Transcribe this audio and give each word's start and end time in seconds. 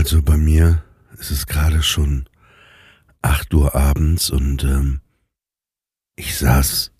Also 0.00 0.22
bei 0.22 0.38
mir 0.38 0.82
ist 1.18 1.30
es 1.30 1.46
gerade 1.46 1.82
schon 1.82 2.26
8 3.20 3.52
Uhr 3.52 3.74
abends 3.74 4.30
und 4.30 4.64
ähm, 4.64 5.02
ich 6.16 6.38
saß 6.38 6.90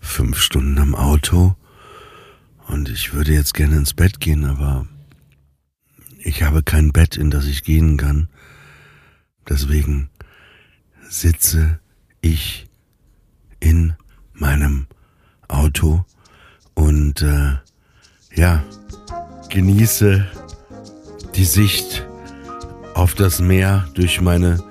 fünf 0.00 0.38
Stunden 0.38 0.78
am 0.78 0.94
Auto 0.94 1.56
und 2.68 2.90
ich 2.90 3.14
würde 3.14 3.32
jetzt 3.32 3.54
gerne 3.54 3.76
ins 3.76 3.94
Bett 3.94 4.20
gehen, 4.20 4.44
aber 4.44 4.86
ich 6.18 6.42
habe 6.42 6.62
kein 6.62 6.92
Bett, 6.92 7.16
in 7.16 7.30
das 7.30 7.46
ich 7.46 7.64
gehen 7.64 7.96
kann. 7.96 8.28
Deswegen 9.48 10.10
sitze 11.08 11.80
ich 12.20 12.68
in 13.60 13.94
meinem 14.34 14.88
Auto 15.48 16.04
und 16.74 17.22
äh, 17.22 17.54
ja, 18.34 18.62
genieße 19.48 20.43
die 21.36 21.44
Sicht 21.44 22.06
auf 22.94 23.14
das 23.14 23.40
Meer 23.40 23.86
durch 23.94 24.20
meine 24.20 24.62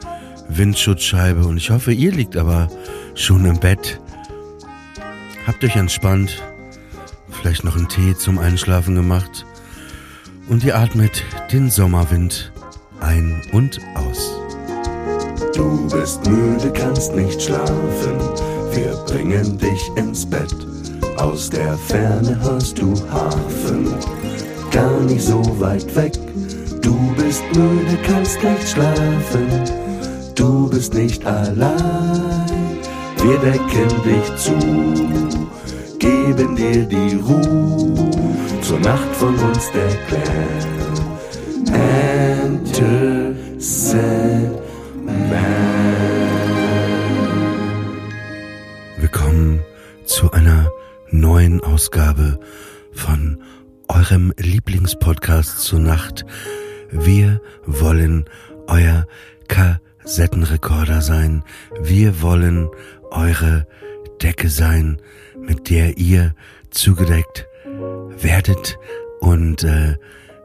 Windschutzscheibe 0.50 1.46
und 1.46 1.58
ich 1.58 1.70
hoffe, 1.70 1.92
ihr 1.92 2.12
liegt 2.12 2.38
aber 2.38 2.70
schon 3.16 3.46
im 3.46 3.60
Bett. 3.60 4.00
Habt 5.46 5.64
euch 5.64 5.76
entspannt, 5.76 6.42
vielleicht 7.30 7.64
noch 7.64 7.76
einen 7.76 7.90
Tee 7.90 8.16
zum 8.16 8.40
Einschlafen 8.40 8.96
gemacht 8.96 9.46
und 10.48 10.64
ihr 10.64 10.78
atmet 10.78 11.24
den 11.52 11.70
Sommerwind 11.70 12.52
ein 13.02 13.42
und 13.52 13.80
aus. 13.96 14.32
Du 15.56 15.88
bist 15.90 16.26
müde, 16.26 16.72
kannst 16.74 17.14
nicht 17.14 17.42
schlafen, 17.42 18.20
wir 18.72 18.96
bringen 19.06 19.58
dich 19.58 19.92
ins 19.96 20.26
Bett. 20.26 20.56
Aus 21.18 21.50
der 21.50 21.78
Ferne 21.78 22.40
hörst 22.42 22.80
du 22.80 22.94
Hafen, 23.12 23.94
gar 24.72 25.00
nicht 25.02 25.22
so 25.22 25.44
weit 25.60 25.94
weg. 25.96 26.14
Du 26.84 27.16
bist 27.16 27.44
müde, 27.56 27.98
kannst 28.06 28.44
nicht 28.44 28.70
schlafen, 28.70 29.48
du 30.36 30.70
bist 30.70 30.94
nicht 30.94 31.26
allein. 31.26 31.80
Wir 33.24 33.38
decken 33.40 33.90
dich 34.04 34.36
zu, 34.36 34.52
geben 35.98 36.56
dir 36.58 36.84
die 36.84 37.16
Ruhe, 37.16 38.12
zur 38.62 38.80
Nacht 38.80 39.16
von 39.16 39.34
uns 39.40 39.72
der 39.72 39.96
Clan. 40.08 40.74
Enter 42.42 43.34
Sandman. 43.60 44.74
Willkommen 48.98 49.62
zu 50.06 50.32
einer 50.32 50.70
neuen 51.12 51.64
Ausgabe 51.64 52.40
von 52.92 53.42
eurem 53.88 54.34
Lieblingspodcast 54.38 55.62
zur 55.62 55.80
Nacht. 55.80 56.26
Wir 56.94 57.42
wollen 57.66 58.26
euer 58.68 59.08
Kassettenrekorder 59.48 61.02
sein. 61.02 61.44
Wir 61.82 62.22
wollen 62.22 62.70
eure 63.10 63.66
Decke 64.22 64.50
sein, 64.50 65.02
mit 65.40 65.70
der 65.70 65.98
ihr 65.98 66.36
zugedeckt 66.70 67.48
werdet. 68.22 68.78
Und 69.20 69.64
äh, 69.64 69.98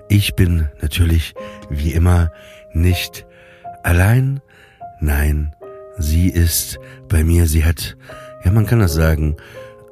ich 0.08 0.34
bin 0.36 0.69
natürlich 0.80 1.34
wie 1.69 1.92
immer 1.92 2.32
nicht 2.72 3.26
allein. 3.82 4.41
Nein, 5.00 5.54
sie 5.98 6.28
ist 6.28 6.78
bei 7.08 7.24
mir. 7.24 7.46
Sie 7.46 7.64
hat, 7.64 7.96
ja, 8.44 8.50
man 8.50 8.66
kann 8.66 8.78
das 8.78 8.94
sagen, 8.94 9.36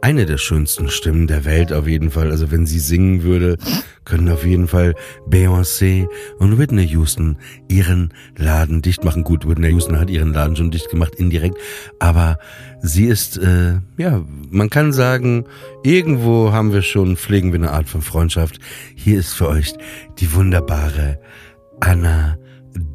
eine 0.01 0.27
der 0.27 0.39
schönsten 0.39 0.89
Stimmen 0.89 1.27
der 1.27 1.45
Welt 1.45 1.73
auf 1.73 1.87
jeden 1.87 2.11
Fall. 2.11 2.31
Also 2.31 2.51
wenn 2.51 2.67
sie 2.67 2.79
singen 2.79 3.23
würde, 3.23 3.57
können 4.05 4.29
auf 4.29 4.45
jeden 4.45 4.69
Fall 4.69 4.95
Beyoncé 5.29 6.07
und 6.39 6.59
Whitney 6.59 6.85
Houston 6.87 7.39
ihren 7.69 8.13
Laden 8.37 8.83
dicht 8.83 9.05
machen. 9.05 9.25
Gut, 9.25 9.49
Whitney 9.49 9.71
Houston 9.71 9.99
hat 9.99 10.11
ihren 10.11 10.33
Laden 10.33 10.57
schon 10.57 10.71
dicht 10.71 10.91
gemacht, 10.91 11.15
indirekt. 11.17 11.59
Aber 11.99 12.39
sie 12.81 13.07
ist, 13.07 13.39
äh, 13.39 13.81
ja, 13.97 14.25
man 14.51 14.71
kann 14.71 14.93
sagen, 14.93 15.45
irgendwo 15.83 16.53
haben 16.53 16.73
wir 16.73 16.83
schon, 16.83 17.17
pflegen 17.17 17.53
wir 17.53 17.59
eine 17.59 17.73
Art 17.73 17.89
von 17.89 18.03
Freundschaft. 18.03 18.59
Hier 18.95 19.19
ist 19.19 19.35
für 19.35 19.49
euch 19.49 19.75
die 20.19 20.33
wunderbare 20.33 21.19
Anna 21.81 22.39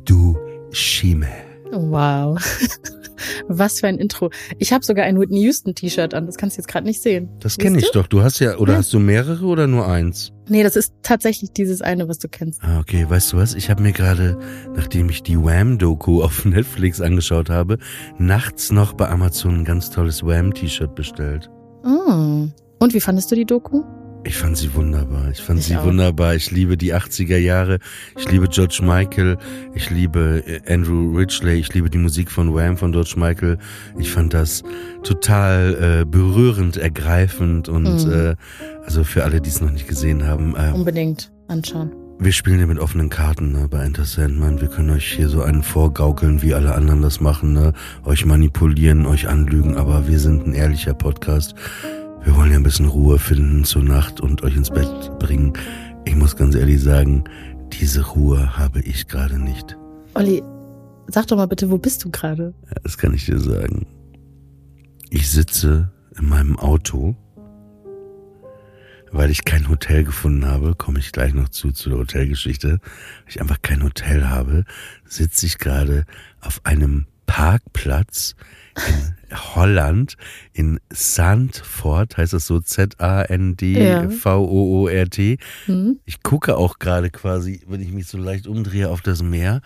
Dushime. 0.05 1.27
Wow. 1.71 2.39
Was 3.47 3.79
für 3.79 3.87
ein 3.87 3.97
Intro. 3.97 4.29
Ich 4.59 4.73
habe 4.73 4.83
sogar 4.85 5.05
ein 5.05 5.19
Whitney 5.19 5.41
Houston 5.43 5.75
T-Shirt 5.75 6.13
an. 6.13 6.25
Das 6.25 6.37
kannst 6.37 6.57
du 6.57 6.61
jetzt 6.61 6.67
gerade 6.67 6.85
nicht 6.85 7.01
sehen. 7.01 7.29
Das 7.39 7.57
kenne 7.57 7.79
ich 7.79 7.91
doch. 7.91 8.07
Du 8.07 8.21
hast 8.23 8.39
ja, 8.39 8.57
oder 8.57 8.73
Ja. 8.73 8.79
hast 8.79 8.93
du 8.93 8.99
mehrere 8.99 9.45
oder 9.45 9.67
nur 9.67 9.87
eins? 9.87 10.31
Nee, 10.49 10.63
das 10.63 10.75
ist 10.75 10.93
tatsächlich 11.03 11.51
dieses 11.53 11.81
eine, 11.81 12.07
was 12.09 12.19
du 12.19 12.27
kennst. 12.27 12.61
Ah, 12.63 12.79
okay, 12.79 13.05
weißt 13.07 13.33
du 13.33 13.37
was? 13.37 13.53
Ich 13.55 13.69
habe 13.69 13.81
mir 13.81 13.93
gerade, 13.93 14.37
nachdem 14.75 15.09
ich 15.09 15.23
die 15.23 15.37
Wham-Doku 15.37 16.21
auf 16.23 16.43
Netflix 16.45 16.99
angeschaut 16.99 17.49
habe, 17.49 17.77
nachts 18.17 18.71
noch 18.71 18.93
bei 18.93 19.07
Amazon 19.07 19.59
ein 19.59 19.65
ganz 19.65 19.89
tolles 19.91 20.23
Wham-T-Shirt 20.23 20.93
bestellt. 20.95 21.49
Oh. 21.83 22.47
Und 22.79 22.93
wie 22.93 22.99
fandest 22.99 23.31
du 23.31 23.35
die 23.35 23.45
Doku? 23.45 23.83
Ich 24.23 24.37
fand 24.37 24.55
sie 24.55 24.73
wunderbar. 24.75 25.29
Ich 25.31 25.41
fand 25.41 25.59
Ich 25.59 25.65
sie 25.65 25.75
auch. 25.77 25.85
wunderbar. 25.85 26.35
Ich 26.35 26.51
liebe 26.51 26.77
die 26.77 26.93
80er 26.93 27.37
Jahre. 27.37 27.79
Ich 28.17 28.29
liebe 28.31 28.47
George 28.47 28.79
Michael. 28.83 29.37
Ich 29.73 29.89
liebe 29.89 30.43
äh, 30.45 30.73
Andrew 30.73 31.15
Ridgely. 31.17 31.59
Ich 31.59 31.73
liebe 31.73 31.89
die 31.89 31.97
Musik 31.97 32.29
von 32.29 32.53
Wham 32.53 32.77
von 32.77 32.91
George 32.91 33.15
Michael. 33.17 33.57
Ich 33.97 34.11
fand 34.11 34.33
das 34.35 34.61
total 35.03 36.01
äh, 36.01 36.05
berührend, 36.05 36.77
ergreifend 36.77 37.67
und 37.67 38.05
Mhm. 38.05 38.11
äh, 38.11 38.35
also 38.85 39.03
für 39.03 39.23
alle, 39.23 39.41
die 39.41 39.49
es 39.49 39.59
noch 39.59 39.71
nicht 39.71 39.87
gesehen 39.87 40.25
haben. 40.27 40.55
Äh, 40.55 40.71
Unbedingt 40.73 41.31
anschauen. 41.47 41.91
Wir 42.19 42.31
spielen 42.31 42.57
hier 42.59 42.67
mit 42.67 42.77
offenen 42.77 43.09
Karten 43.09 43.51
ne, 43.51 43.67
bei 43.67 43.83
Enter 43.83 44.05
Sandman. 44.05 44.61
Wir 44.61 44.67
können 44.67 44.91
euch 44.91 45.11
hier 45.11 45.27
so 45.29 45.41
einen 45.41 45.63
vorgaukeln, 45.63 46.43
wie 46.43 46.53
alle 46.53 46.75
anderen 46.75 47.01
das 47.01 47.19
machen, 47.19 47.53
ne? 47.53 47.73
euch 48.05 48.25
manipulieren, 48.27 49.07
euch 49.07 49.27
anlügen, 49.27 49.75
aber 49.75 50.07
wir 50.07 50.19
sind 50.19 50.45
ein 50.45 50.53
ehrlicher 50.53 50.93
Podcast. 50.93 51.55
Wir 52.23 52.35
wollen 52.35 52.51
ja 52.51 52.57
ein 52.57 52.63
bisschen 52.63 52.85
Ruhe 52.85 53.17
finden 53.17 53.63
zur 53.63 53.83
Nacht 53.83 54.21
und 54.21 54.43
euch 54.43 54.55
ins 54.55 54.69
Bett 54.69 55.19
bringen. 55.19 55.53
Ich 56.05 56.15
muss 56.15 56.35
ganz 56.35 56.55
ehrlich 56.55 56.81
sagen, 56.81 57.23
diese 57.73 58.05
Ruhe 58.05 58.57
habe 58.57 58.81
ich 58.81 59.07
gerade 59.07 59.39
nicht. 59.39 59.77
Olli, 60.13 60.43
sag 61.07 61.27
doch 61.27 61.37
mal 61.37 61.47
bitte, 61.47 61.71
wo 61.71 61.77
bist 61.77 62.03
du 62.03 62.11
gerade? 62.11 62.53
Ja, 62.69 62.75
das 62.83 62.97
kann 62.97 63.13
ich 63.13 63.25
dir 63.25 63.39
sagen. 63.39 63.87
Ich 65.09 65.31
sitze 65.31 65.91
in 66.17 66.29
meinem 66.29 66.59
Auto, 66.59 67.15
weil 69.11 69.31
ich 69.31 69.43
kein 69.43 69.67
Hotel 69.67 70.03
gefunden 70.03 70.45
habe, 70.45 70.75
komme 70.75 70.99
ich 70.99 71.11
gleich 71.11 71.33
noch 71.33 71.49
zu, 71.49 71.71
zu 71.71 71.89
der 71.89 71.97
Hotelgeschichte, 71.97 72.69
weil 72.69 72.79
ich 73.27 73.41
einfach 73.41 73.61
kein 73.61 73.83
Hotel 73.83 74.29
habe, 74.29 74.65
sitze 75.05 75.47
ich 75.47 75.57
gerade 75.57 76.05
auf 76.39 76.61
einem 76.65 77.07
Parkplatz 77.31 78.35
in 78.75 79.15
Holland, 79.55 80.17
in 80.51 80.81
Sandford, 80.91 82.17
heißt 82.17 82.33
das 82.33 82.45
so 82.45 82.59
Z-A-N-D-V-O-O-R-T. 82.59 83.37
Hm? 85.65 85.99
Ich 86.03 86.23
gucke 86.23 86.57
auch 86.57 86.77
gerade 86.77 87.09
quasi, 87.09 87.61
wenn 87.69 87.79
ich 87.79 87.93
mich 87.93 88.07
so 88.07 88.17
leicht 88.17 88.47
umdrehe, 88.47 88.89
auf 88.89 88.99
das 88.99 89.23
Meer. 89.23 89.61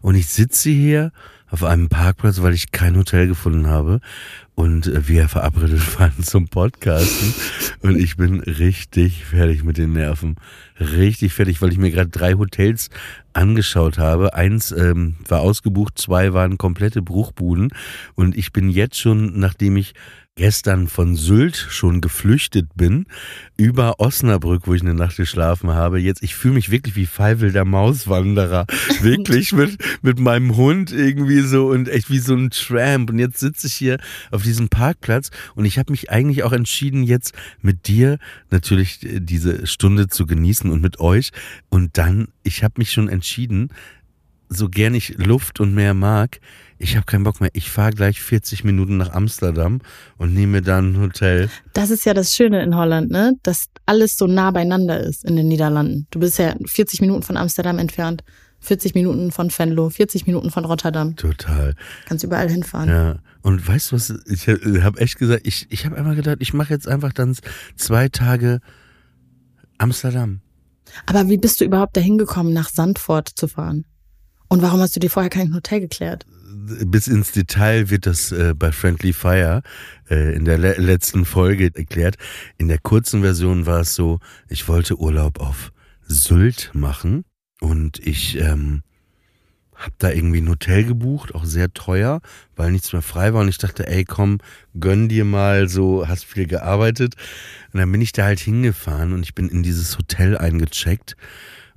Und 0.00 0.16
ich 0.16 0.26
sitze 0.26 0.70
hier 0.70 1.12
auf 1.54 1.62
einem 1.62 1.88
Parkplatz, 1.88 2.42
weil 2.42 2.52
ich 2.52 2.72
kein 2.72 2.96
Hotel 2.96 3.28
gefunden 3.28 3.68
habe. 3.68 4.00
Und 4.56 4.88
äh, 4.88 5.06
wir 5.06 5.28
verabredet 5.28 5.80
waren 6.00 6.20
zum 6.20 6.48
Podcasten. 6.48 7.32
Und 7.80 7.96
ich 7.96 8.16
bin 8.16 8.40
richtig 8.40 9.24
fertig 9.24 9.62
mit 9.62 9.78
den 9.78 9.92
Nerven. 9.92 10.34
Richtig 10.80 11.32
fertig, 11.32 11.62
weil 11.62 11.70
ich 11.70 11.78
mir 11.78 11.92
gerade 11.92 12.10
drei 12.10 12.34
Hotels 12.34 12.90
angeschaut 13.34 13.98
habe. 13.98 14.34
Eins 14.34 14.72
ähm, 14.72 15.14
war 15.28 15.42
ausgebucht, 15.42 15.96
zwei 15.96 16.32
waren 16.32 16.58
komplette 16.58 17.02
Bruchbuden. 17.02 17.68
Und 18.16 18.36
ich 18.36 18.52
bin 18.52 18.68
jetzt 18.68 18.98
schon, 18.98 19.38
nachdem 19.38 19.76
ich 19.76 19.94
gestern 20.36 20.88
von 20.88 21.14
Sylt 21.14 21.56
schon 21.56 22.00
geflüchtet 22.00 22.68
bin, 22.74 23.06
über 23.56 24.00
Osnabrück, 24.00 24.66
wo 24.66 24.74
ich 24.74 24.82
eine 24.82 24.94
Nacht 24.94 25.16
geschlafen 25.16 25.70
habe. 25.70 26.00
Jetzt, 26.00 26.22
ich 26.24 26.34
fühle 26.34 26.54
mich 26.54 26.70
wirklich 26.70 26.96
wie 26.96 27.06
Feivel 27.06 27.52
der 27.52 27.64
Mauswanderer. 27.64 28.66
Wirklich 29.00 29.52
mit, 29.52 29.78
mit 30.02 30.18
meinem 30.18 30.56
Hund 30.56 30.92
irgendwie 30.92 31.40
so 31.40 31.68
und 31.68 31.88
echt 31.88 32.10
wie 32.10 32.18
so 32.18 32.34
ein 32.34 32.50
Tramp. 32.50 33.10
Und 33.10 33.18
jetzt 33.18 33.38
sitze 33.38 33.66
ich 33.66 33.74
hier 33.74 33.98
auf 34.30 34.42
diesem 34.42 34.68
Parkplatz 34.68 35.30
und 35.54 35.64
ich 35.64 35.78
habe 35.78 35.92
mich 35.92 36.10
eigentlich 36.10 36.42
auch 36.42 36.52
entschieden, 36.52 37.02
jetzt 37.02 37.34
mit 37.60 37.86
dir 37.86 38.18
natürlich 38.50 39.04
äh, 39.04 39.20
diese 39.20 39.66
Stunde 39.66 40.08
zu 40.08 40.26
genießen 40.26 40.70
und 40.70 40.80
mit 40.80 41.00
euch. 41.00 41.30
Und 41.68 41.96
dann, 41.98 42.28
ich 42.42 42.64
habe 42.64 42.74
mich 42.78 42.92
schon 42.92 43.08
entschieden, 43.08 43.70
so 44.48 44.68
gern 44.68 44.94
ich 44.94 45.16
Luft 45.18 45.60
und 45.60 45.74
Meer 45.74 45.94
mag, 45.94 46.40
ich 46.78 46.96
habe 46.96 47.06
keinen 47.06 47.24
Bock 47.24 47.40
mehr. 47.40 47.50
Ich 47.52 47.70
fahre 47.70 47.92
gleich 47.92 48.20
40 48.20 48.64
Minuten 48.64 48.96
nach 48.96 49.12
Amsterdam 49.12 49.80
und 50.18 50.34
nehme 50.34 50.62
dann 50.62 50.92
ein 50.92 51.00
Hotel. 51.00 51.48
Das 51.72 51.90
ist 51.90 52.04
ja 52.04 52.14
das 52.14 52.34
Schöne 52.34 52.62
in 52.62 52.76
Holland, 52.76 53.10
ne? 53.10 53.34
Dass 53.42 53.66
alles 53.86 54.16
so 54.16 54.26
nah 54.26 54.50
beieinander 54.50 55.00
ist 55.00 55.24
in 55.24 55.36
den 55.36 55.48
Niederlanden. 55.48 56.06
Du 56.10 56.20
bist 56.20 56.38
ja 56.38 56.54
40 56.66 57.00
Minuten 57.00 57.22
von 57.22 57.36
Amsterdam 57.36 57.78
entfernt, 57.78 58.24
40 58.60 58.94
Minuten 58.94 59.30
von 59.30 59.50
Venlo, 59.56 59.90
40 59.90 60.26
Minuten 60.26 60.50
von 60.50 60.64
Rotterdam. 60.64 61.16
Total. 61.16 61.74
Kannst 62.06 62.24
überall 62.24 62.48
hinfahren. 62.48 62.88
Ja. 62.88 63.18
Und 63.42 63.66
weißt 63.66 63.92
du 63.92 63.96
was? 63.96 64.14
Ich 64.26 64.48
habe 64.48 65.00
echt 65.00 65.18
gesagt, 65.18 65.46
ich, 65.46 65.66
ich 65.70 65.84
habe 65.84 65.96
einmal 65.96 66.16
gedacht, 66.16 66.38
ich 66.40 66.54
mache 66.54 66.72
jetzt 66.72 66.88
einfach 66.88 67.12
dann 67.12 67.36
zwei 67.76 68.08
Tage 68.08 68.60
Amsterdam. 69.78 70.40
Aber 71.06 71.28
wie 71.28 71.38
bist 71.38 71.60
du 71.60 71.64
überhaupt 71.64 71.96
dahin 71.96 72.18
gekommen, 72.18 72.52
nach 72.52 72.70
Sandford 72.70 73.28
zu 73.28 73.48
fahren? 73.48 73.84
Und 74.48 74.62
warum 74.62 74.80
hast 74.80 74.96
du 74.96 75.00
dir 75.00 75.10
vorher 75.10 75.30
kein 75.30 75.54
Hotel 75.54 75.80
geklärt? 75.80 76.26
Bis 76.86 77.08
ins 77.08 77.32
Detail 77.32 77.90
wird 77.90 78.06
das 78.06 78.32
äh, 78.32 78.54
bei 78.56 78.72
Friendly 78.72 79.12
Fire 79.12 79.62
äh, 80.10 80.34
in 80.34 80.44
der 80.44 80.58
le 80.58 80.74
letzten 80.74 81.24
Folge 81.24 81.70
erklärt. 81.74 82.16
In 82.58 82.68
der 82.68 82.78
kurzen 82.78 83.22
Version 83.22 83.66
war 83.66 83.80
es 83.80 83.94
so, 83.94 84.20
ich 84.48 84.68
wollte 84.68 84.98
Urlaub 84.98 85.40
auf 85.40 85.72
Sylt 86.06 86.70
machen 86.74 87.24
und 87.60 87.98
ich 88.06 88.38
ähm, 88.38 88.82
habe 89.74 89.94
da 89.98 90.10
irgendwie 90.10 90.40
ein 90.40 90.48
Hotel 90.48 90.84
gebucht, 90.84 91.34
auch 91.34 91.44
sehr 91.44 91.72
teuer, 91.72 92.20
weil 92.56 92.70
nichts 92.70 92.92
mehr 92.92 93.02
frei 93.02 93.34
war 93.34 93.42
und 93.42 93.48
ich 93.48 93.58
dachte, 93.58 93.86
ey 93.86 94.04
komm, 94.04 94.38
gönn 94.78 95.08
dir 95.08 95.24
mal 95.24 95.68
so, 95.68 96.06
hast 96.06 96.24
viel 96.24 96.46
gearbeitet. 96.46 97.14
Und 97.72 97.80
dann 97.80 97.90
bin 97.90 98.00
ich 98.00 98.12
da 98.12 98.24
halt 98.24 98.40
hingefahren 98.40 99.12
und 99.12 99.22
ich 99.22 99.34
bin 99.34 99.48
in 99.48 99.62
dieses 99.62 99.98
Hotel 99.98 100.38
eingecheckt 100.38 101.16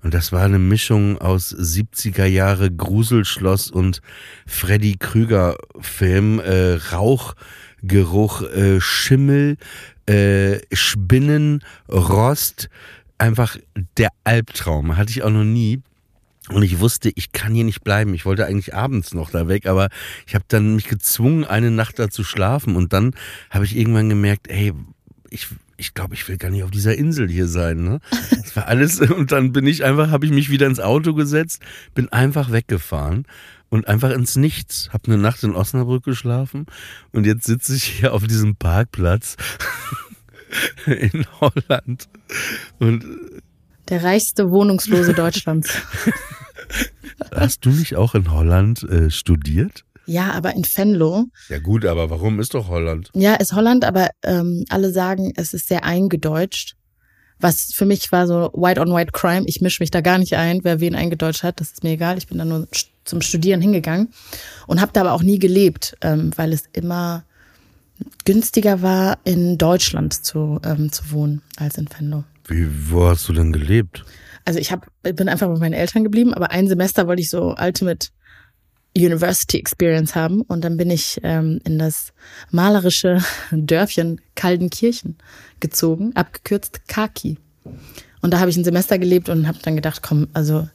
und 0.03 0.13
das 0.13 0.31
war 0.31 0.43
eine 0.43 0.59
Mischung 0.59 1.17
aus 1.17 1.53
70er 1.53 2.25
Jahre 2.25 2.71
Gruselschloss 2.71 3.71
und 3.71 4.01
Freddy 4.45 4.95
Krüger 4.97 5.57
Film, 5.79 6.39
äh, 6.39 6.73
Rauchgeruch, 6.91 8.43
äh, 8.43 8.79
Schimmel, 8.79 9.57
äh, 10.05 10.59
Spinnen, 10.71 11.63
Rost, 11.89 12.69
einfach 13.17 13.57
der 13.97 14.09
Albtraum. 14.23 14.97
Hatte 14.97 15.11
ich 15.11 15.23
auch 15.23 15.31
noch 15.31 15.43
nie. 15.43 15.81
Und 16.49 16.63
ich 16.63 16.79
wusste, 16.79 17.11
ich 17.15 17.33
kann 17.33 17.53
hier 17.53 17.65
nicht 17.65 17.83
bleiben. 17.83 18.13
Ich 18.13 18.25
wollte 18.25 18.45
eigentlich 18.45 18.73
abends 18.73 19.13
noch 19.13 19.31
da 19.31 19.49
weg, 19.49 19.65
aber 19.65 19.89
ich 20.25 20.35
habe 20.35 20.45
dann 20.47 20.75
mich 20.75 20.87
gezwungen, 20.87 21.43
eine 21.43 21.71
Nacht 21.71 21.99
da 21.99 22.09
zu 22.09 22.23
schlafen. 22.23 22.75
Und 22.77 22.93
dann 22.93 23.13
habe 23.49 23.65
ich 23.65 23.75
irgendwann 23.75 24.07
gemerkt, 24.07 24.47
ey, 24.47 24.71
ich 25.29 25.47
ich 25.77 25.93
glaube, 25.93 26.15
ich 26.15 26.27
will 26.27 26.37
gar 26.37 26.49
nicht 26.49 26.63
auf 26.63 26.71
dieser 26.71 26.95
Insel 26.95 27.29
hier 27.29 27.47
sein. 27.47 27.83
Ne? 27.83 27.99
Das 28.31 28.55
war 28.55 28.67
alles 28.67 28.99
und 29.11 29.31
dann 29.31 29.51
bin 29.51 29.65
ich 29.67 29.83
einfach, 29.83 30.09
habe 30.09 30.25
ich 30.25 30.31
mich 30.31 30.49
wieder 30.49 30.67
ins 30.67 30.79
Auto 30.79 31.13
gesetzt, 31.13 31.61
bin 31.93 32.09
einfach 32.09 32.51
weggefahren 32.51 33.25
und 33.69 33.87
einfach 33.87 34.11
ins 34.11 34.35
Nichts. 34.35 34.89
Hab 34.91 35.07
eine 35.07 35.17
Nacht 35.17 35.43
in 35.43 35.55
Osnabrück 35.55 36.03
geschlafen 36.03 36.65
und 37.11 37.25
jetzt 37.25 37.45
sitze 37.45 37.75
ich 37.75 37.83
hier 37.83 38.13
auf 38.13 38.25
diesem 38.25 38.55
Parkplatz 38.55 39.37
in 40.85 41.25
Holland 41.39 42.09
und 42.79 43.05
der 43.89 44.03
reichste 44.03 44.49
Wohnungslose 44.49 45.13
Deutschlands. 45.13 45.81
Hast 47.33 47.65
du 47.65 47.69
nicht 47.69 47.95
auch 47.95 48.15
in 48.15 48.31
Holland 48.31 48.83
äh, 48.83 49.09
studiert? 49.09 49.85
Ja, 50.07 50.31
aber 50.31 50.55
in 50.55 50.63
Venlo. 50.63 51.25
Ja 51.49 51.59
gut, 51.59 51.85
aber 51.85 52.09
warum 52.09 52.39
ist 52.39 52.53
doch 52.53 52.69
Holland? 52.69 53.11
Ja, 53.13 53.35
ist 53.35 53.53
Holland, 53.53 53.85
aber 53.85 54.09
ähm, 54.23 54.65
alle 54.69 54.91
sagen, 54.91 55.33
es 55.35 55.53
ist 55.53 55.67
sehr 55.67 55.83
eingedeutscht. 55.83 56.75
Was 57.39 57.73
für 57.73 57.85
mich 57.85 58.11
war 58.11 58.25
so 58.25 58.49
White 58.53 58.81
on 58.81 58.93
White 58.93 59.11
Crime. 59.11 59.43
Ich 59.45 59.61
mische 59.61 59.83
mich 59.83 59.91
da 59.91 60.01
gar 60.01 60.17
nicht 60.17 60.33
ein, 60.33 60.63
wer 60.63 60.79
wen 60.79 60.95
eingedeutscht 60.95 61.43
hat. 61.43 61.59
Das 61.59 61.71
ist 61.71 61.83
mir 61.83 61.91
egal. 61.91 62.17
Ich 62.17 62.27
bin 62.27 62.39
da 62.39 62.45
nur 62.45 62.67
zum 63.03 63.21
Studieren 63.21 63.61
hingegangen 63.61 64.09
und 64.65 64.81
habe 64.81 64.91
da 64.93 65.01
aber 65.01 65.13
auch 65.13 65.23
nie 65.23 65.37
gelebt, 65.37 65.95
ähm, 66.01 66.31
weil 66.35 66.51
es 66.53 66.63
immer 66.73 67.23
günstiger 68.25 68.81
war, 68.81 69.19
in 69.23 69.57
Deutschland 69.57 70.25
zu, 70.25 70.59
ähm, 70.63 70.91
zu 70.91 71.11
wohnen 71.11 71.41
als 71.57 71.77
in 71.77 71.87
Venlo. 71.89 72.23
Wie, 72.47 72.67
wo 72.89 73.07
hast 73.07 73.27
du 73.27 73.33
denn 73.33 73.51
gelebt? 73.51 74.05
Also 74.45 74.59
ich 74.59 74.71
hab, 74.71 74.87
bin 75.03 75.27
einfach 75.27 75.47
bei 75.47 75.59
meinen 75.59 75.73
Eltern 75.73 76.03
geblieben, 76.03 76.33
aber 76.33 76.51
ein 76.51 76.67
Semester 76.67 77.07
wollte 77.07 77.21
ich 77.21 77.29
so 77.29 77.55
Ultimate 77.59 78.07
University 79.05 79.57
Experience 79.57 80.15
haben. 80.15 80.41
Und 80.41 80.63
dann 80.63 80.77
bin 80.77 80.89
ich 80.89 81.19
ähm, 81.23 81.59
in 81.63 81.79
das 81.79 82.13
malerische 82.51 83.23
Dörfchen 83.51 84.21
Kaldenkirchen 84.35 85.17
gezogen, 85.59 86.11
abgekürzt 86.15 86.87
Kaki. 86.87 87.37
Und 88.21 88.31
da 88.33 88.39
habe 88.39 88.49
ich 88.49 88.57
ein 88.57 88.63
Semester 88.63 88.97
gelebt 88.97 89.29
und 89.29 89.47
habe 89.47 89.59
dann 89.61 89.75
gedacht, 89.75 90.01
komm, 90.01 90.27
also 90.33 90.67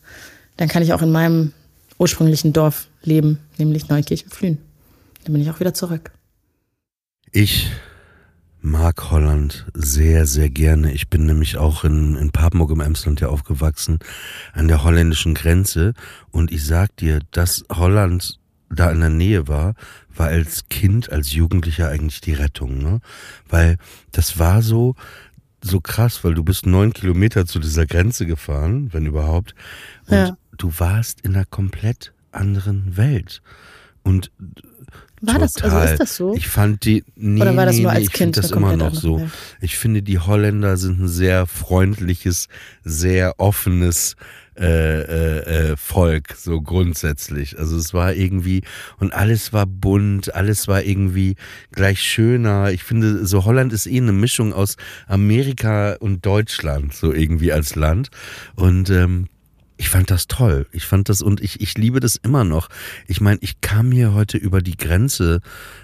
dann 0.57 0.69
kann 0.69 0.83
ich 0.83 0.93
auch 0.93 1.03
in 1.03 1.13
meinem 1.13 1.53
ursprünglichen 1.99 2.53
Dorf 2.53 2.89
leben, 3.03 3.39
nämlich 3.59 3.89
Neukirchen 3.89 4.31
Flühen. 4.31 4.59
Dann 5.25 5.33
bin 5.33 5.43
ich 5.43 5.51
auch 5.51 5.61
wieder 5.61 5.75
zurück. 5.75 6.13
Ich 7.31 7.71
mag 8.63 9.11
Holland 9.11 9.67
sehr, 9.75 10.27
sehr 10.27 10.49
gerne. 10.49 10.93
Ich 10.93 11.09
bin 11.09 11.27
nämlich 11.27 11.57
auch 11.57 11.85
in, 11.85 12.17
in 12.17 12.31
Papenburg 12.31 12.71
im 12.71 12.81
Emsland 12.81 13.21
ja 13.21 13.29
aufgewachsen, 13.29 13.99
an 14.53 14.69
der 14.69 14.85
holländischen 14.85 15.35
Grenze. 15.35 15.95
Und 16.31 16.53
ich 16.53 16.65
sag 16.65 16.97
dir, 16.97 17.21
dass 17.33 17.65
Holland 17.71 18.39
da 18.71 18.91
in 18.91 19.01
der 19.01 19.11
Nähe 19.11 19.49
war, 19.49 19.75
war 20.15 20.29
als 20.29 20.69
Kind, 20.69 21.11
als 21.11 21.33
Jugendlicher 21.33 21.89
eigentlich 21.89 22.21
die 22.21 22.33
Rettung, 22.33 22.79
ne? 22.79 23.01
Weil 23.49 23.77
das 24.13 24.39
war 24.39 24.63
so, 24.63 24.95
so 25.63 25.81
krass, 25.81 26.25
weil 26.25 26.35
du 26.35 26.43
bist 26.43 26.65
neun 26.65 26.93
Kilometer 26.93 27.47
zu 27.47 27.59
dieser 27.59 27.87
Grenze 27.87 28.27
gefahren, 28.27 28.93
wenn 28.93 29.07
überhaupt. 29.07 29.55
Und 30.07 30.17
ja. 30.17 30.37
du 30.57 30.73
warst 30.79 31.21
in 31.23 31.35
einer 31.35 31.45
komplett 31.45 32.13
anderen 32.31 32.97
Welt. 32.97 33.43
Und 34.03 34.31
war 35.23 35.35
Total. 35.35 35.41
das, 35.41 35.63
also 35.63 35.93
ist 35.93 36.01
das 36.01 36.17
so? 36.17 36.35
Ich 36.35 36.49
fand 36.49 36.85
die, 36.85 37.05
nee, 37.15 37.41
Oder 37.41 37.57
war 37.57 37.67
das 37.67 37.77
nee, 37.77 37.83
nur 37.83 37.93
als 37.93 38.05
ich 38.05 38.13
Kind 38.13 38.37
das 38.37 38.51
immer 38.51 38.77
noch 38.77 38.95
so. 38.95 39.21
Welt. 39.21 39.31
Ich 39.61 39.79
finde, 39.79 40.03
die 40.03 40.19
Holländer 40.19 40.77
sind 40.77 41.01
ein 41.01 41.09
sehr 41.09 41.47
freundliches, 41.47 42.49
sehr 42.83 43.39
offenes 43.39 44.17
äh, 44.59 44.67
äh, 44.67 45.71
äh, 45.71 45.77
Volk, 45.77 46.35
so 46.37 46.61
grundsätzlich. 46.61 47.59
Also 47.59 47.77
es 47.77 47.95
war 47.95 48.13
irgendwie, 48.13 48.63
und 48.99 49.15
alles 49.15 49.55
war 49.55 49.65
bunt, 49.65 50.35
alles 50.35 50.69
war 50.69 50.83
irgendwie 50.83 51.37
gleich 51.71 52.03
schöner. 52.03 52.71
Ich 52.71 52.85
finde, 52.85 53.25
so 53.25 53.47
Holland 53.47 53.73
ist 53.73 53.87
eh 53.87 53.97
eine 53.97 54.13
Mischung 54.13 54.53
aus 54.53 54.77
Amerika 55.07 55.95
und 56.01 56.27
Deutschland, 56.27 56.93
so 56.93 57.15
irgendwie 57.15 57.51
als 57.51 57.77
Land. 57.77 58.11
Und 58.55 58.91
ähm, 58.91 59.29
ich 59.83 59.89
fand 59.89 60.13
das 60.13 60.29
toll. 60.29 60.69
Ich 60.71 60.87
fand 60.87 61.09
das 61.09 61.23
und 61.23 61.41
ich, 61.41 61.61
ich 61.61 61.77
liebe 61.77 61.99
das 61.99 62.15
immer 62.15 62.45
noch. 62.45 62.69
Ich 63.09 63.21
meine, 63.21 63.41
ich 63.43 63.61
kam 63.63 63.91
hier 63.91 64.15
heute 64.15 64.39
über 64.39 64.63
die 64.63 64.77
Grenze 64.77 65.41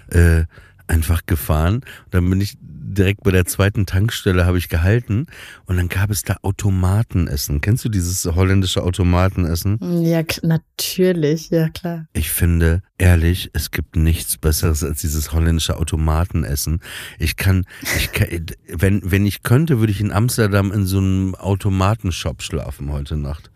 äh, 0.07 0.45
einfach 0.87 1.25
gefahren. 1.25 1.81
Dann 2.09 2.29
bin 2.29 2.39
ich 2.39 2.57
direkt 2.89 3.23
bei 3.23 3.31
der 3.31 3.45
zweiten 3.45 3.85
Tankstelle 3.85 4.45
habe 4.45 4.57
ich 4.57 4.69
gehalten 4.69 5.27
und 5.65 5.77
dann 5.77 5.89
gab 5.89 6.09
es 6.09 6.23
da 6.23 6.37
Automatenessen. 6.41 7.61
Kennst 7.61 7.85
du 7.85 7.89
dieses 7.89 8.25
holländische 8.25 8.83
Automatenessen? 8.83 9.77
Ja, 10.03 10.23
natürlich, 10.41 11.49
ja 11.49 11.69
klar. 11.69 12.07
Ich 12.13 12.31
finde, 12.31 12.81
ehrlich, 12.97 13.51
es 13.53 13.71
gibt 13.71 13.95
nichts 13.95 14.37
besseres 14.37 14.83
als 14.83 15.01
dieses 15.01 15.31
holländische 15.31 15.77
Automatenessen. 15.77 16.81
Ich 17.19 17.35
kann, 17.35 17.65
ich 17.97 18.11
kann, 18.11 18.27
wenn, 18.67 19.01
wenn 19.03 19.25
ich 19.25 19.43
könnte, 19.43 19.79
würde 19.79 19.91
ich 19.91 20.01
in 20.01 20.11
Amsterdam 20.11 20.71
in 20.71 20.85
so 20.85 20.97
einem 20.97 21.35
Automatenshop 21.35 22.41
schlafen 22.41 22.91
heute 22.91 23.15
Nacht. 23.15 23.51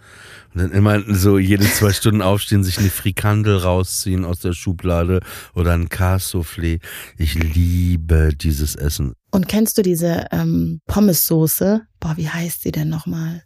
Und 0.53 0.61
dann 0.61 0.71
immer 0.71 1.01
so 1.07 1.37
jede 1.37 1.65
zwei 1.65 1.91
Stunden 1.93 2.21
aufstehen, 2.21 2.63
sich 2.63 2.77
eine 2.77 2.89
Frikandel 2.89 3.57
rausziehen 3.57 4.25
aus 4.25 4.39
der 4.39 4.53
Schublade 4.53 5.21
oder 5.55 5.73
ein 5.73 5.89
Cassoufflé. 5.89 6.79
Ich 7.17 7.35
liebe 7.35 8.31
dieses 8.35 8.75
Essen. 8.75 9.13
Und 9.31 9.47
kennst 9.47 9.77
du 9.77 9.81
diese 9.81 10.27
ähm, 10.31 10.81
Pommessoße? 10.85 11.81
Boah, 11.99 12.17
wie 12.17 12.29
heißt 12.29 12.61
sie 12.61 12.71
denn 12.71 12.89
nochmal? 12.89 13.43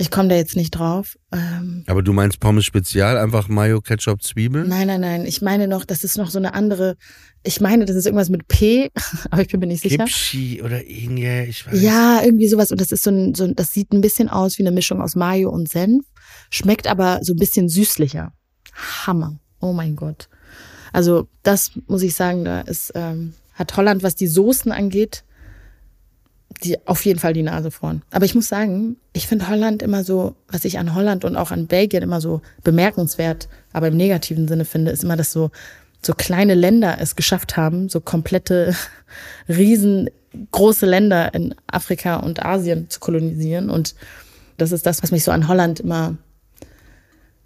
Ich 0.00 0.12
komme 0.12 0.28
da 0.28 0.36
jetzt 0.36 0.54
nicht 0.54 0.70
drauf. 0.70 1.18
Ähm, 1.32 1.82
Aber 1.88 2.04
du 2.04 2.12
meinst 2.12 2.38
Pommes 2.38 2.64
Spezial, 2.64 3.18
einfach 3.18 3.48
Mayo, 3.48 3.80
Ketchup, 3.80 4.22
Zwiebeln? 4.22 4.68
Nein, 4.68 4.86
nein, 4.86 5.00
nein. 5.00 5.26
Ich 5.26 5.42
meine 5.42 5.66
noch, 5.66 5.84
das 5.84 6.04
ist 6.04 6.16
noch 6.16 6.30
so 6.30 6.38
eine 6.38 6.54
andere. 6.54 6.96
Ich 7.42 7.60
meine, 7.60 7.84
das 7.84 7.96
ist 7.96 8.06
irgendwas 8.06 8.28
mit 8.28 8.46
P, 8.46 8.90
aber 9.30 9.42
ich 9.42 9.48
bin 9.48 9.58
mir 9.58 9.66
nicht 9.66 9.82
sicher. 9.82 9.96
Kimchi 9.96 10.62
oder 10.62 10.86
Inge, 10.86 11.46
ich 11.46 11.66
weiß. 11.66 11.82
Ja, 11.82 12.20
irgendwie 12.22 12.48
sowas. 12.48 12.70
Und 12.70 12.80
das 12.80 12.92
ist 12.92 13.02
so 13.02 13.10
ein, 13.10 13.34
so 13.34 13.42
ein, 13.42 13.56
das 13.56 13.72
sieht 13.72 13.92
ein 13.92 14.00
bisschen 14.00 14.28
aus 14.28 14.58
wie 14.58 14.62
eine 14.62 14.70
Mischung 14.70 15.02
aus 15.02 15.16
Mayo 15.16 15.50
und 15.50 15.68
Senf, 15.68 16.04
schmeckt 16.48 16.86
aber 16.86 17.18
so 17.22 17.32
ein 17.32 17.38
bisschen 17.38 17.68
süßlicher. 17.68 18.32
Hammer. 19.04 19.40
Oh 19.60 19.72
mein 19.72 19.96
Gott. 19.96 20.28
Also 20.92 21.26
das 21.42 21.72
muss 21.88 22.02
ich 22.02 22.14
sagen, 22.14 22.44
da 22.44 22.60
ist 22.60 22.92
ähm, 22.94 23.34
hat 23.54 23.76
Holland, 23.76 24.04
was 24.04 24.14
die 24.14 24.28
Soßen 24.28 24.70
angeht, 24.70 25.24
die 26.62 26.76
auf 26.86 27.04
jeden 27.04 27.18
Fall 27.18 27.32
die 27.32 27.42
Nase 27.42 27.70
vorn. 27.70 28.02
Aber 28.10 28.24
ich 28.24 28.34
muss 28.34 28.48
sagen, 28.48 28.96
ich 29.12 29.26
finde 29.26 29.48
Holland 29.48 29.82
immer 29.82 30.02
so, 30.02 30.34
was 30.48 30.64
ich 30.64 30.78
an 30.78 30.94
Holland 30.94 31.24
und 31.24 31.36
auch 31.36 31.50
an 31.50 31.66
Belgien 31.66 32.02
immer 32.02 32.20
so 32.20 32.40
bemerkenswert, 32.64 33.48
aber 33.72 33.88
im 33.88 33.96
negativen 33.96 34.48
Sinne 34.48 34.64
finde, 34.64 34.90
ist 34.90 35.04
immer, 35.04 35.16
dass 35.16 35.30
so, 35.30 35.50
so 36.02 36.14
kleine 36.14 36.54
Länder 36.54 36.98
es 37.00 37.16
geschafft 37.16 37.56
haben, 37.56 37.88
so 37.88 38.00
komplette, 38.00 38.74
riesengroße 39.48 40.86
Länder 40.86 41.32
in 41.34 41.54
Afrika 41.66 42.16
und 42.16 42.44
Asien 42.44 42.90
zu 42.90 42.98
kolonisieren. 42.98 43.70
Und 43.70 43.94
das 44.56 44.72
ist 44.72 44.86
das, 44.86 45.02
was 45.02 45.12
mich 45.12 45.24
so 45.24 45.30
an 45.30 45.48
Holland 45.48 45.80
immer 45.80 46.16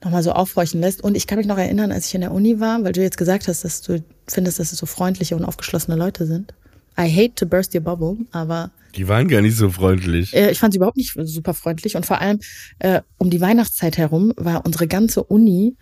nochmal 0.02 0.22
so 0.22 0.32
aufhorchen 0.32 0.80
lässt. 0.80 1.02
Und 1.02 1.16
ich 1.16 1.26
kann 1.26 1.38
mich 1.38 1.46
noch 1.46 1.58
erinnern, 1.58 1.92
als 1.92 2.06
ich 2.06 2.14
in 2.14 2.22
der 2.22 2.32
Uni 2.32 2.60
war, 2.60 2.82
weil 2.82 2.92
du 2.92 3.02
jetzt 3.02 3.18
gesagt 3.18 3.46
hast, 3.46 3.64
dass 3.64 3.82
du 3.82 4.02
findest, 4.26 4.58
dass 4.58 4.72
es 4.72 4.78
so 4.78 4.86
freundliche 4.86 5.36
und 5.36 5.44
aufgeschlossene 5.44 5.96
Leute 5.96 6.26
sind. 6.26 6.54
I 6.98 7.08
hate 7.08 7.34
to 7.36 7.46
burst 7.46 7.74
your 7.74 7.80
bubble, 7.80 8.16
aber 8.32 8.70
die 8.96 9.08
waren 9.08 9.28
gar 9.28 9.40
nicht 9.40 9.56
so 9.56 9.70
freundlich. 9.70 10.34
Äh, 10.34 10.50
ich 10.50 10.58
fand 10.58 10.74
sie 10.74 10.76
überhaupt 10.76 10.96
nicht 10.96 11.16
super 11.22 11.54
freundlich 11.54 11.96
und 11.96 12.04
vor 12.04 12.20
allem 12.20 12.40
äh, 12.78 13.00
um 13.18 13.30
die 13.30 13.40
Weihnachtszeit 13.40 13.96
herum 13.96 14.32
war 14.36 14.66
unsere 14.66 14.86
ganze 14.86 15.22
Uni 15.22 15.76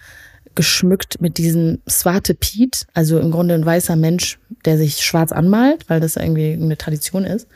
geschmückt 0.55 1.21
mit 1.21 1.39
diesem 1.39 1.81
Swarte 1.89 2.35
Piet, 2.35 2.87
also 2.93 3.19
im 3.19 3.31
Grunde 3.31 3.55
ein 3.55 3.65
weißer 3.65 3.97
Mensch, 3.97 4.39
der 4.65 4.79
sich 4.79 5.05
schwarz 5.05 5.33
anmalt, 5.33 5.89
weil 5.89 6.01
das 6.01 6.17
irgendwie 6.17 6.53
eine 6.53 6.77
Tradition 6.77 7.25
ist. 7.25 7.47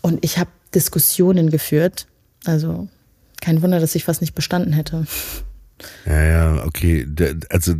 Und 0.00 0.24
ich 0.24 0.38
habe 0.38 0.50
Diskussionen 0.74 1.50
geführt 1.50 2.06
Also 2.44 2.88
kein 3.40 3.60
Wunder, 3.62 3.80
dass 3.80 3.94
ich 3.94 4.04
fast 4.04 4.20
nicht 4.20 4.34
bestanden 4.34 4.72
hätte. 4.72 5.06
Ja, 6.06 6.22
ja, 6.22 6.64
okay. 6.64 7.06
Also, 7.50 7.74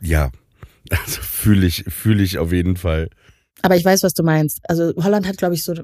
ja. 0.00 0.30
Also 0.90 1.22
fühle 1.22 1.64
ich, 1.64 1.84
fühle 1.88 2.22
ich 2.22 2.36
auf 2.36 2.52
jeden 2.52 2.76
Fall. 2.76 3.08
Aber 3.62 3.76
ich 3.76 3.84
weiß, 3.84 4.02
was 4.02 4.14
du 4.14 4.22
meinst. 4.22 4.60
Also 4.68 4.92
Holland 4.96 5.26
hat, 5.26 5.38
glaube 5.38 5.54
ich, 5.54 5.64
so, 5.64 5.74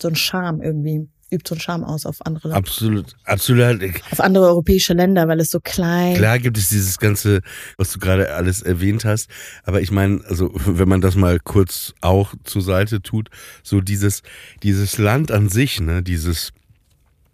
so 0.00 0.08
einen 0.08 0.16
Charme 0.16 0.62
irgendwie, 0.62 1.08
übt 1.30 1.48
so 1.48 1.54
einen 1.54 1.60
Charme 1.60 1.84
aus 1.84 2.06
auf 2.06 2.24
andere, 2.24 2.52
Absolut, 2.54 3.14
absolut. 3.24 3.82
auf 4.10 4.20
andere 4.20 4.46
europäische 4.46 4.94
Länder, 4.94 5.26
weil 5.28 5.40
es 5.40 5.50
so 5.50 5.60
klein. 5.60 6.14
Klar 6.16 6.38
gibt 6.38 6.56
es 6.56 6.68
dieses 6.68 6.98
ganze, 6.98 7.40
was 7.76 7.92
du 7.92 7.98
gerade 7.98 8.32
alles 8.34 8.62
erwähnt 8.62 9.04
hast, 9.04 9.28
aber 9.64 9.80
ich 9.80 9.90
meine, 9.90 10.20
also 10.28 10.50
wenn 10.54 10.88
man 10.88 11.00
das 11.00 11.16
mal 11.16 11.38
kurz 11.40 11.92
auch 12.00 12.34
zur 12.44 12.62
Seite 12.62 13.02
tut, 13.02 13.28
so 13.62 13.80
dieses 13.80 14.22
dieses 14.62 14.98
Land 14.98 15.30
an 15.30 15.48
sich, 15.48 15.80
ne, 15.80 16.02
dieses 16.02 16.52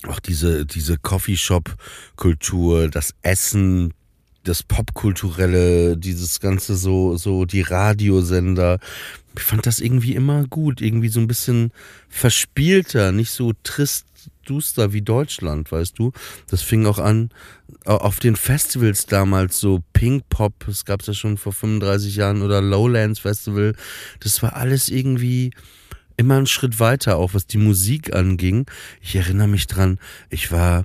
auch 0.07 0.21
diese 0.21 0.65
diese 0.65 0.97
Coffeeshop-Kultur, 0.97 2.89
das 2.89 3.15
Essen, 3.23 3.93
das 4.45 4.63
Popkulturelle, 4.63 5.99
dieses 5.99 6.41
ganze 6.41 6.75
so 6.75 7.17
so 7.17 7.45
die 7.45 7.61
Radiosender. 7.61 8.79
Ich 9.37 9.43
fand 9.43 9.65
das 9.67 9.81
irgendwie 9.81 10.15
immer 10.15 10.45
gut, 10.47 10.81
irgendwie 10.81 11.09
so 11.09 11.21
ein 11.21 11.29
bisschen 11.29 11.73
verspielter, 12.09 13.13
nicht 13.13 13.31
so 13.31 13.53
trist 13.63 14.07
duster 14.45 14.93
wie 14.93 15.03
Deutschland, 15.03 15.71
weißt 15.71 15.99
du? 15.99 16.13
Das 16.49 16.63
fing 16.63 16.85
auch 16.87 16.99
an 16.99 17.31
au- 17.85 17.97
auf 17.99 18.19
den 18.19 18.37
Festivals 18.37 19.07
damals 19.07 19.61
so 19.61 19.83
Pink 19.93 20.29
Pop, 20.29 20.53
das 20.67 20.85
gab's 20.85 21.07
ja 21.07 21.15
schon 21.15 21.39
vor 21.39 21.53
35 21.53 22.17
Jahren 22.17 22.43
oder 22.43 22.61
Lowlands 22.61 23.21
Festival. 23.21 23.75
Das 24.19 24.43
war 24.43 24.57
alles 24.57 24.89
irgendwie 24.89 25.53
immer 26.17 26.37
einen 26.37 26.47
Schritt 26.47 26.81
weiter, 26.81 27.17
auch 27.17 27.33
was 27.35 27.47
die 27.47 27.59
Musik 27.59 28.15
anging. 28.15 28.67
Ich 29.01 29.15
erinnere 29.17 29.49
mich 29.49 29.67
dran, 29.67 29.99
ich 30.29 30.51
war 30.53 30.85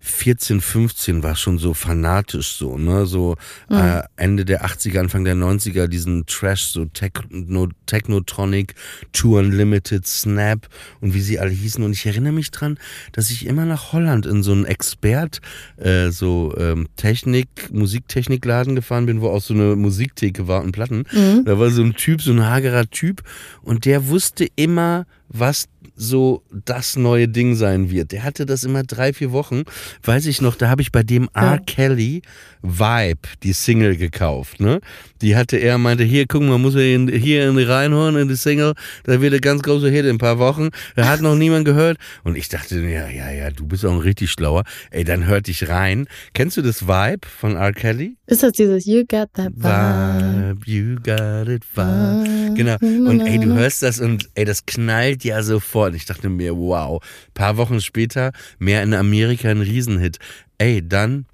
14, 0.00 0.60
15 0.60 1.22
war 1.22 1.36
schon 1.36 1.58
so 1.58 1.74
fanatisch 1.74 2.56
so, 2.56 2.78
ne, 2.78 3.06
so 3.06 3.36
äh, 3.70 4.02
Ende 4.16 4.44
der 4.44 4.64
80er, 4.64 5.00
Anfang 5.00 5.24
der 5.24 5.34
90er, 5.34 5.86
diesen 5.86 6.26
Trash, 6.26 6.66
so 6.66 6.84
Techno, 6.86 7.68
Technotronic, 7.86 8.74
Two 9.12 9.38
Unlimited, 9.38 10.06
Snap 10.06 10.68
und 11.00 11.14
wie 11.14 11.20
sie 11.20 11.38
alle 11.38 11.50
hießen. 11.50 11.82
Und 11.84 11.92
ich 11.92 12.06
erinnere 12.06 12.32
mich 12.32 12.50
dran, 12.50 12.78
dass 13.12 13.30
ich 13.30 13.46
immer 13.46 13.64
nach 13.64 13.92
Holland 13.92 14.26
in 14.26 14.42
so 14.42 14.52
einen 14.52 14.64
Expert, 14.64 15.40
äh, 15.76 16.10
so 16.10 16.54
ähm, 16.56 16.88
Technik, 16.96 17.48
Musiktechnikladen 17.72 18.74
gefahren 18.74 19.06
bin, 19.06 19.20
wo 19.20 19.28
auch 19.28 19.42
so 19.42 19.54
eine 19.54 19.76
Musiktheke 19.76 20.48
war 20.48 20.62
und 20.62 20.72
Platten. 20.72 21.04
Da 21.44 21.58
war 21.58 21.70
so 21.70 21.82
ein 21.82 21.94
Typ, 21.94 22.22
so 22.22 22.32
ein 22.32 22.44
hagerer 22.46 22.88
Typ 22.90 23.22
und 23.62 23.84
der 23.84 24.08
wusste 24.08 24.46
immer, 24.56 25.06
was 25.28 25.68
so 25.98 26.44
das 26.50 26.96
neue 26.96 27.28
Ding 27.28 27.56
sein 27.56 27.90
wird. 27.90 28.12
Der 28.12 28.22
hatte 28.22 28.46
das 28.46 28.64
immer 28.64 28.84
drei, 28.84 29.12
vier 29.12 29.32
Wochen. 29.32 29.64
Weiß 30.02 30.26
ich 30.26 30.40
noch, 30.40 30.54
da 30.54 30.70
habe 30.70 30.80
ich 30.80 30.92
bei 30.92 31.02
dem 31.02 31.28
R. 31.34 31.58
Kelly 31.58 32.22
Vibe 32.62 33.28
die 33.42 33.52
Single 33.52 33.96
gekauft. 33.96 34.60
Ne? 34.60 34.80
Die 35.20 35.36
hatte 35.36 35.56
er, 35.56 35.78
meinte, 35.78 36.04
hier, 36.04 36.26
guck 36.26 36.42
mal, 36.42 36.58
muss 36.58 36.74
er 36.74 36.94
in, 36.94 37.08
hier 37.08 37.48
in 37.48 37.56
die 37.56 37.64
reinholen 37.64 38.16
in 38.16 38.28
die 38.28 38.36
Single. 38.36 38.74
Da 39.04 39.20
wird 39.20 39.34
ein 39.34 39.40
ganz 39.40 39.62
großer 39.62 39.90
Hit 39.90 40.04
in 40.04 40.16
ein 40.16 40.18
paar 40.18 40.38
Wochen. 40.38 40.70
Da 40.96 41.08
hat 41.08 41.20
noch 41.20 41.34
niemand 41.34 41.64
gehört. 41.64 41.98
Und 42.24 42.36
ich 42.36 42.48
dachte, 42.48 42.80
ja, 42.80 43.08
ja, 43.08 43.30
ja, 43.30 43.50
du 43.50 43.66
bist 43.66 43.84
auch 43.84 43.92
ein 43.92 43.98
richtig 43.98 44.30
schlauer. 44.30 44.64
Ey, 44.90 45.04
dann 45.04 45.26
hört 45.26 45.48
dich 45.48 45.68
rein. 45.68 46.06
Kennst 46.34 46.56
du 46.56 46.62
das 46.62 46.86
Vibe 46.86 47.26
von 47.26 47.56
R. 47.56 47.72
Kelly? 47.72 48.16
Ist 48.26 48.42
das 48.42 48.52
dieses 48.52 48.86
You 48.86 49.04
got 49.08 49.32
that 49.34 49.52
vibe? 49.56 50.56
Vibe, 50.56 50.70
you 50.70 50.96
got 50.96 51.48
it, 51.48 51.64
vibe. 51.74 52.54
Genau. 52.54 52.76
Und 52.80 53.20
ey, 53.20 53.38
du 53.38 53.54
hörst 53.54 53.82
das 53.82 54.00
und 54.00 54.28
ey, 54.34 54.44
das 54.44 54.66
knallt 54.66 55.24
ja 55.24 55.42
sofort. 55.42 55.87
Ich 55.94 56.06
dachte 56.06 56.28
mir, 56.28 56.56
wow. 56.56 57.02
Paar 57.34 57.56
Wochen 57.56 57.80
später, 57.80 58.32
mehr 58.58 58.82
in 58.82 58.94
Amerika 58.94 59.50
ein 59.50 59.60
Riesenhit. 59.60 60.18
Ey, 60.58 60.86
dann 60.86 61.26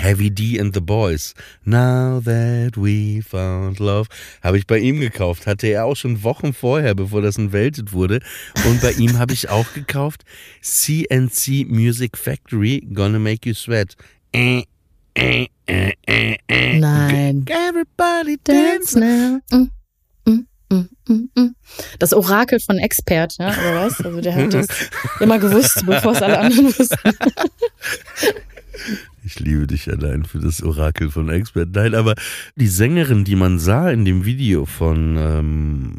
Heavy 0.00 0.30
D 0.30 0.58
and 0.58 0.72
the 0.72 0.80
Boys. 0.80 1.34
Now 1.64 2.20
that 2.20 2.76
we 2.76 3.22
found 3.22 3.78
love. 3.78 4.08
Habe 4.42 4.56
ich 4.56 4.66
bei 4.66 4.78
ihm 4.78 5.00
gekauft. 5.00 5.46
Hatte 5.46 5.66
er 5.66 5.84
auch 5.84 5.96
schon 5.96 6.22
Wochen 6.22 6.52
vorher, 6.52 6.94
bevor 6.94 7.20
das 7.20 7.36
ein 7.38 7.52
Welthit 7.52 7.92
wurde. 7.92 8.20
Und 8.66 8.80
bei 8.80 8.92
ihm 8.92 9.18
habe 9.18 9.34
ich 9.34 9.50
auch 9.50 9.72
gekauft 9.74 10.24
CNC 10.62 11.66
Music 11.68 12.16
Factory, 12.16 12.86
Gonna 12.94 13.18
Make 13.18 13.48
You 13.48 13.54
Sweat. 13.54 13.96
Äh, 14.32 14.62
äh, 15.14 15.48
äh, 15.66 15.92
äh, 16.06 16.36
äh. 16.48 16.78
Nein. 16.78 17.44
Everybody 17.48 18.38
Dance 18.42 18.98
now. 18.98 19.40
Mm. 19.50 19.70
Das 21.98 22.12
Orakel 22.12 22.60
von 22.60 22.78
Expert, 22.78 23.36
ja, 23.38 23.48
oder 23.48 23.86
was? 23.86 24.00
Also 24.00 24.20
der 24.20 24.34
hat 24.34 24.54
das 24.54 24.66
immer 25.20 25.38
gewusst, 25.38 25.84
bevor 25.84 26.12
es 26.12 26.22
alle 26.22 26.38
anderen 26.38 26.66
wussten. 26.66 26.96
Ich 29.22 29.38
liebe 29.38 29.66
dich 29.66 29.90
allein 29.90 30.24
für 30.24 30.38
das 30.38 30.62
Orakel 30.62 31.10
von 31.10 31.28
Expert. 31.28 31.68
Nein, 31.72 31.94
aber 31.94 32.14
die 32.56 32.68
Sängerin, 32.68 33.24
die 33.24 33.36
man 33.36 33.58
sah 33.58 33.90
in 33.90 34.06
dem 34.06 34.24
Video 34.24 34.64
von 34.64 35.16
ähm, 35.18 35.98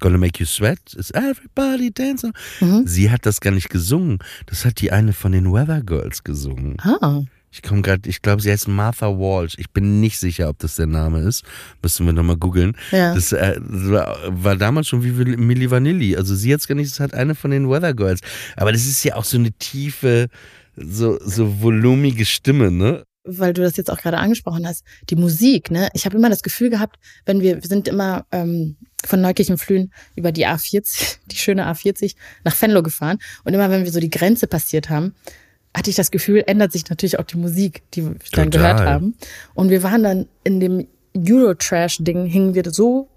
Gonna 0.00 0.18
Make 0.18 0.40
You 0.40 0.46
Sweat, 0.46 0.94
ist 0.94 1.14
Everybody 1.14 1.92
Dance. 1.92 2.32
Now. 2.60 2.66
Mhm. 2.66 2.86
Sie 2.86 3.10
hat 3.10 3.26
das 3.26 3.40
gar 3.40 3.52
nicht 3.52 3.68
gesungen. 3.68 4.18
Das 4.46 4.64
hat 4.64 4.80
die 4.80 4.90
eine 4.90 5.12
von 5.12 5.32
den 5.32 5.52
Weather 5.52 5.82
Girls 5.82 6.24
gesungen. 6.24 6.76
Ah, 6.80 7.22
Ich 7.52 7.62
komme 7.62 7.82
gerade, 7.82 8.08
ich 8.08 8.22
glaube, 8.22 8.40
sie 8.40 8.50
heißt 8.50 8.66
Martha 8.66 9.08
Walsh. 9.08 9.54
Ich 9.58 9.70
bin 9.70 10.00
nicht 10.00 10.18
sicher, 10.18 10.48
ob 10.48 10.58
das 10.58 10.76
der 10.76 10.86
Name 10.86 11.20
ist. 11.20 11.44
Müssen 11.82 12.06
wir 12.06 12.12
nochmal 12.12 12.36
googeln. 12.36 12.76
Ja. 12.90 13.14
Das 13.14 13.32
äh, 13.32 13.56
war, 13.60 14.18
war 14.28 14.56
damals 14.56 14.88
schon 14.88 15.04
wie 15.04 15.10
Milli 15.36 15.70
Vanilli. 15.70 16.16
Also 16.16 16.34
sie 16.34 16.48
jetzt 16.48 16.66
gar 16.66 16.74
nicht, 16.74 16.90
das 16.90 17.00
hat 17.00 17.14
eine 17.14 17.34
von 17.34 17.50
den 17.50 17.68
Weather 17.68 17.94
Girls. 17.94 18.20
Aber 18.56 18.72
das 18.72 18.86
ist 18.86 19.04
ja 19.04 19.16
auch 19.16 19.24
so 19.24 19.36
eine 19.36 19.52
tiefe, 19.52 20.28
so, 20.76 21.18
so 21.22 21.60
volumige 21.60 22.24
Stimme, 22.24 22.70
ne? 22.70 23.04
weil 23.24 23.52
du 23.52 23.62
das 23.62 23.76
jetzt 23.76 23.90
auch 23.90 23.98
gerade 23.98 24.18
angesprochen 24.18 24.66
hast, 24.66 24.84
die 25.10 25.16
Musik, 25.16 25.70
ne? 25.70 25.88
Ich 25.94 26.04
habe 26.04 26.16
immer 26.16 26.28
das 26.28 26.42
Gefühl 26.42 26.70
gehabt, 26.70 26.98
wenn 27.24 27.40
wir, 27.40 27.62
wir 27.62 27.68
sind 27.68 27.86
immer 27.86 28.26
ähm, 28.32 28.76
von 29.04 29.20
Neukirchenflühen 29.20 29.92
über 30.16 30.32
die 30.32 30.46
A40, 30.46 31.18
die 31.26 31.36
schöne 31.36 31.66
A40, 31.66 32.16
nach 32.44 32.60
Venlo 32.60 32.82
gefahren. 32.82 33.18
Und 33.44 33.54
immer 33.54 33.70
wenn 33.70 33.84
wir 33.84 33.92
so 33.92 34.00
die 34.00 34.10
Grenze 34.10 34.46
passiert 34.46 34.90
haben, 34.90 35.14
hatte 35.74 35.90
ich 35.90 35.96
das 35.96 36.10
Gefühl, 36.10 36.44
ändert 36.46 36.72
sich 36.72 36.88
natürlich 36.90 37.18
auch 37.18 37.24
die 37.24 37.38
Musik, 37.38 37.82
die 37.94 38.04
wir 38.04 38.16
dann 38.32 38.50
Total. 38.50 38.74
gehört 38.74 38.80
haben. 38.88 39.14
Und 39.54 39.70
wir 39.70 39.82
waren 39.82 40.02
dann 40.02 40.28
in 40.44 40.60
dem 40.60 40.86
Eurotrash-Ding, 41.16 42.26
hingen 42.26 42.54
wir 42.54 42.62
so 42.70 43.08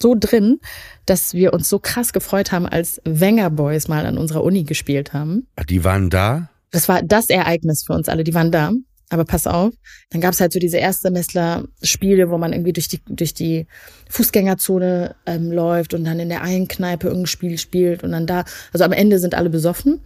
so 0.00 0.14
drin, 0.18 0.60
dass 1.06 1.34
wir 1.34 1.52
uns 1.52 1.68
so 1.68 1.78
krass 1.78 2.12
gefreut 2.12 2.52
haben, 2.52 2.66
als 2.66 3.00
Wenger 3.04 3.50
Boys 3.50 3.88
mal 3.88 4.06
an 4.06 4.16
unserer 4.16 4.44
Uni 4.44 4.64
gespielt 4.64 5.12
haben. 5.12 5.46
Ah, 5.56 5.64
Die 5.64 5.82
waren 5.84 6.08
da. 6.08 6.50
Das 6.70 6.88
war 6.88 7.02
das 7.02 7.28
Ereignis 7.30 7.82
für 7.84 7.94
uns 7.94 8.08
alle. 8.08 8.24
Die 8.24 8.34
waren 8.34 8.52
da. 8.52 8.70
Aber 9.10 9.24
pass 9.24 9.46
auf, 9.46 9.72
dann 10.10 10.20
gab's 10.20 10.38
halt 10.38 10.52
so 10.52 10.58
diese 10.58 10.76
Erstsemester-Spiele, 10.76 12.28
wo 12.28 12.36
man 12.36 12.52
irgendwie 12.52 12.74
durch 12.74 12.88
die, 12.88 13.00
durch 13.08 13.32
die 13.32 13.66
Fußgängerzone 14.10 15.16
ähm, 15.24 15.50
läuft 15.50 15.94
und 15.94 16.04
dann 16.04 16.20
in 16.20 16.28
der 16.28 16.42
einen 16.42 16.68
Kneipe 16.68 17.06
irgendein 17.06 17.26
Spiel 17.26 17.56
spielt 17.56 18.04
und 18.04 18.12
dann 18.12 18.26
da. 18.26 18.44
Also 18.72 18.84
am 18.84 18.92
Ende 18.92 19.18
sind 19.18 19.34
alle 19.34 19.48
besoffen. 19.48 20.00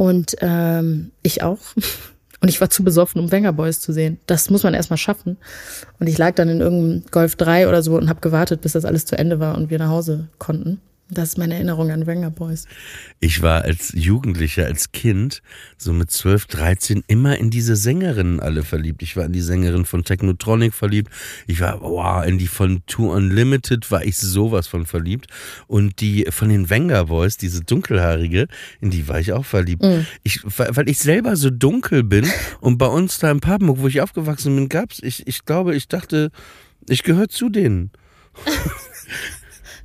Und 0.00 0.36
ähm, 0.40 1.10
ich 1.22 1.42
auch. 1.42 1.58
Und 2.40 2.48
ich 2.48 2.58
war 2.58 2.70
zu 2.70 2.82
besoffen, 2.82 3.20
um 3.20 3.30
Wenger 3.30 3.52
Boys 3.52 3.80
zu 3.80 3.92
sehen. 3.92 4.18
Das 4.24 4.48
muss 4.48 4.62
man 4.62 4.72
erstmal 4.72 4.96
schaffen. 4.96 5.36
Und 5.98 6.06
ich 6.06 6.16
lag 6.16 6.34
dann 6.36 6.48
in 6.48 6.62
irgendeinem 6.62 7.02
Golf 7.10 7.36
3 7.36 7.68
oder 7.68 7.82
so 7.82 7.98
und 7.98 8.08
habe 8.08 8.22
gewartet, 8.22 8.62
bis 8.62 8.72
das 8.72 8.86
alles 8.86 9.04
zu 9.04 9.18
Ende 9.18 9.40
war 9.40 9.58
und 9.58 9.68
wir 9.68 9.78
nach 9.78 9.90
Hause 9.90 10.28
konnten. 10.38 10.80
Das 11.10 11.30
ist 11.30 11.38
meine 11.38 11.54
Erinnerung 11.54 11.90
an 11.90 12.06
Wenger 12.06 12.30
Boys. 12.30 12.66
Ich 13.18 13.42
war 13.42 13.64
als 13.64 13.92
Jugendlicher, 13.94 14.66
als 14.66 14.92
Kind, 14.92 15.42
so 15.76 15.92
mit 15.92 16.10
12, 16.10 16.46
13, 16.46 17.04
immer 17.08 17.36
in 17.38 17.50
diese 17.50 17.74
Sängerinnen 17.74 18.38
alle 18.38 18.62
verliebt. 18.62 19.02
Ich 19.02 19.16
war 19.16 19.24
in 19.24 19.32
die 19.32 19.40
Sängerin 19.40 19.84
von 19.84 20.04
Technotronic 20.04 20.72
verliebt. 20.72 21.10
Ich 21.46 21.60
war, 21.60 21.80
wow, 21.80 22.24
in 22.24 22.38
die 22.38 22.46
von 22.46 22.82
Two 22.86 23.12
Unlimited 23.12 23.90
war 23.90 24.04
ich 24.04 24.16
sowas 24.16 24.68
von 24.68 24.86
verliebt. 24.86 25.26
Und 25.66 26.00
die 26.00 26.26
von 26.30 26.48
den 26.48 26.70
Wenger 26.70 27.06
Boys, 27.06 27.36
diese 27.36 27.62
dunkelhaarige, 27.62 28.46
in 28.80 28.90
die 28.90 29.08
war 29.08 29.18
ich 29.18 29.32
auch 29.32 29.44
verliebt. 29.44 29.84
Ich, 30.22 30.40
weil 30.44 30.88
ich 30.88 30.98
selber 30.98 31.36
so 31.36 31.50
dunkel 31.50 32.04
bin 32.04 32.26
und 32.60 32.78
bei 32.78 32.86
uns 32.86 33.18
da 33.18 33.30
in 33.30 33.40
Papenburg, 33.40 33.80
wo 33.80 33.88
ich 33.88 34.00
aufgewachsen 34.00 34.54
bin, 34.54 34.68
gab's, 34.68 35.00
ich, 35.02 35.26
ich 35.26 35.44
glaube, 35.44 35.74
ich 35.74 35.88
dachte, 35.88 36.30
ich 36.88 37.02
gehöre 37.02 37.28
zu 37.28 37.48
denen. 37.48 37.90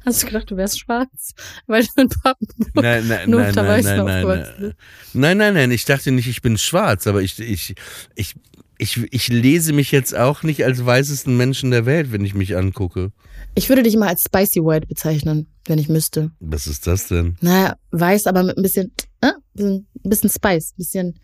Hast 0.05 0.21
du 0.21 0.27
gedacht, 0.27 0.51
du 0.51 0.57
wärst 0.57 0.79
schwarz? 0.79 1.33
Weil 1.67 1.83
du 1.83 2.01
in 2.01 2.09
Papenburg 2.09 2.75
Nein, 2.75 3.07
nein, 3.07 3.29
nur 3.29 3.41
nein, 3.41 3.55
nein, 3.55 3.83
nein, 3.83 4.05
nein, 4.05 4.27
nein. 4.27 4.55
bist. 4.59 4.75
Nein, 5.13 5.37
nein, 5.37 5.53
nein, 5.55 5.71
ich 5.71 5.85
dachte 5.85 6.11
nicht, 6.11 6.27
ich 6.27 6.41
bin 6.41 6.57
schwarz, 6.57 7.07
aber 7.07 7.21
ich, 7.21 7.39
ich, 7.39 7.75
ich, 8.15 8.35
ich, 8.77 9.01
ich 9.11 9.27
lese 9.29 9.73
mich 9.73 9.91
jetzt 9.91 10.15
auch 10.15 10.43
nicht 10.43 10.63
als 10.63 10.85
weißesten 10.85 11.35
Menschen 11.35 11.71
der 11.71 11.85
Welt, 11.85 12.11
wenn 12.11 12.23
ich 12.23 12.35
mich 12.35 12.55
angucke. 12.55 13.11
Ich 13.55 13.69
würde 13.69 13.83
dich 13.83 13.95
mal 13.95 14.09
als 14.09 14.23
Spicy 14.23 14.61
White 14.61 14.87
bezeichnen, 14.87 15.47
wenn 15.65 15.79
ich 15.79 15.89
müsste. 15.89 16.31
Was 16.39 16.67
ist 16.67 16.85
das 16.85 17.07
denn? 17.07 17.37
Naja, 17.41 17.75
weiß, 17.91 18.27
aber 18.27 18.43
mit 18.43 18.57
ein 18.57 18.63
bisschen, 18.63 18.91
äh, 19.21 19.31
bisschen, 19.53 19.87
bisschen 20.03 20.29
Spice, 20.29 20.73
bisschen, 20.77 21.19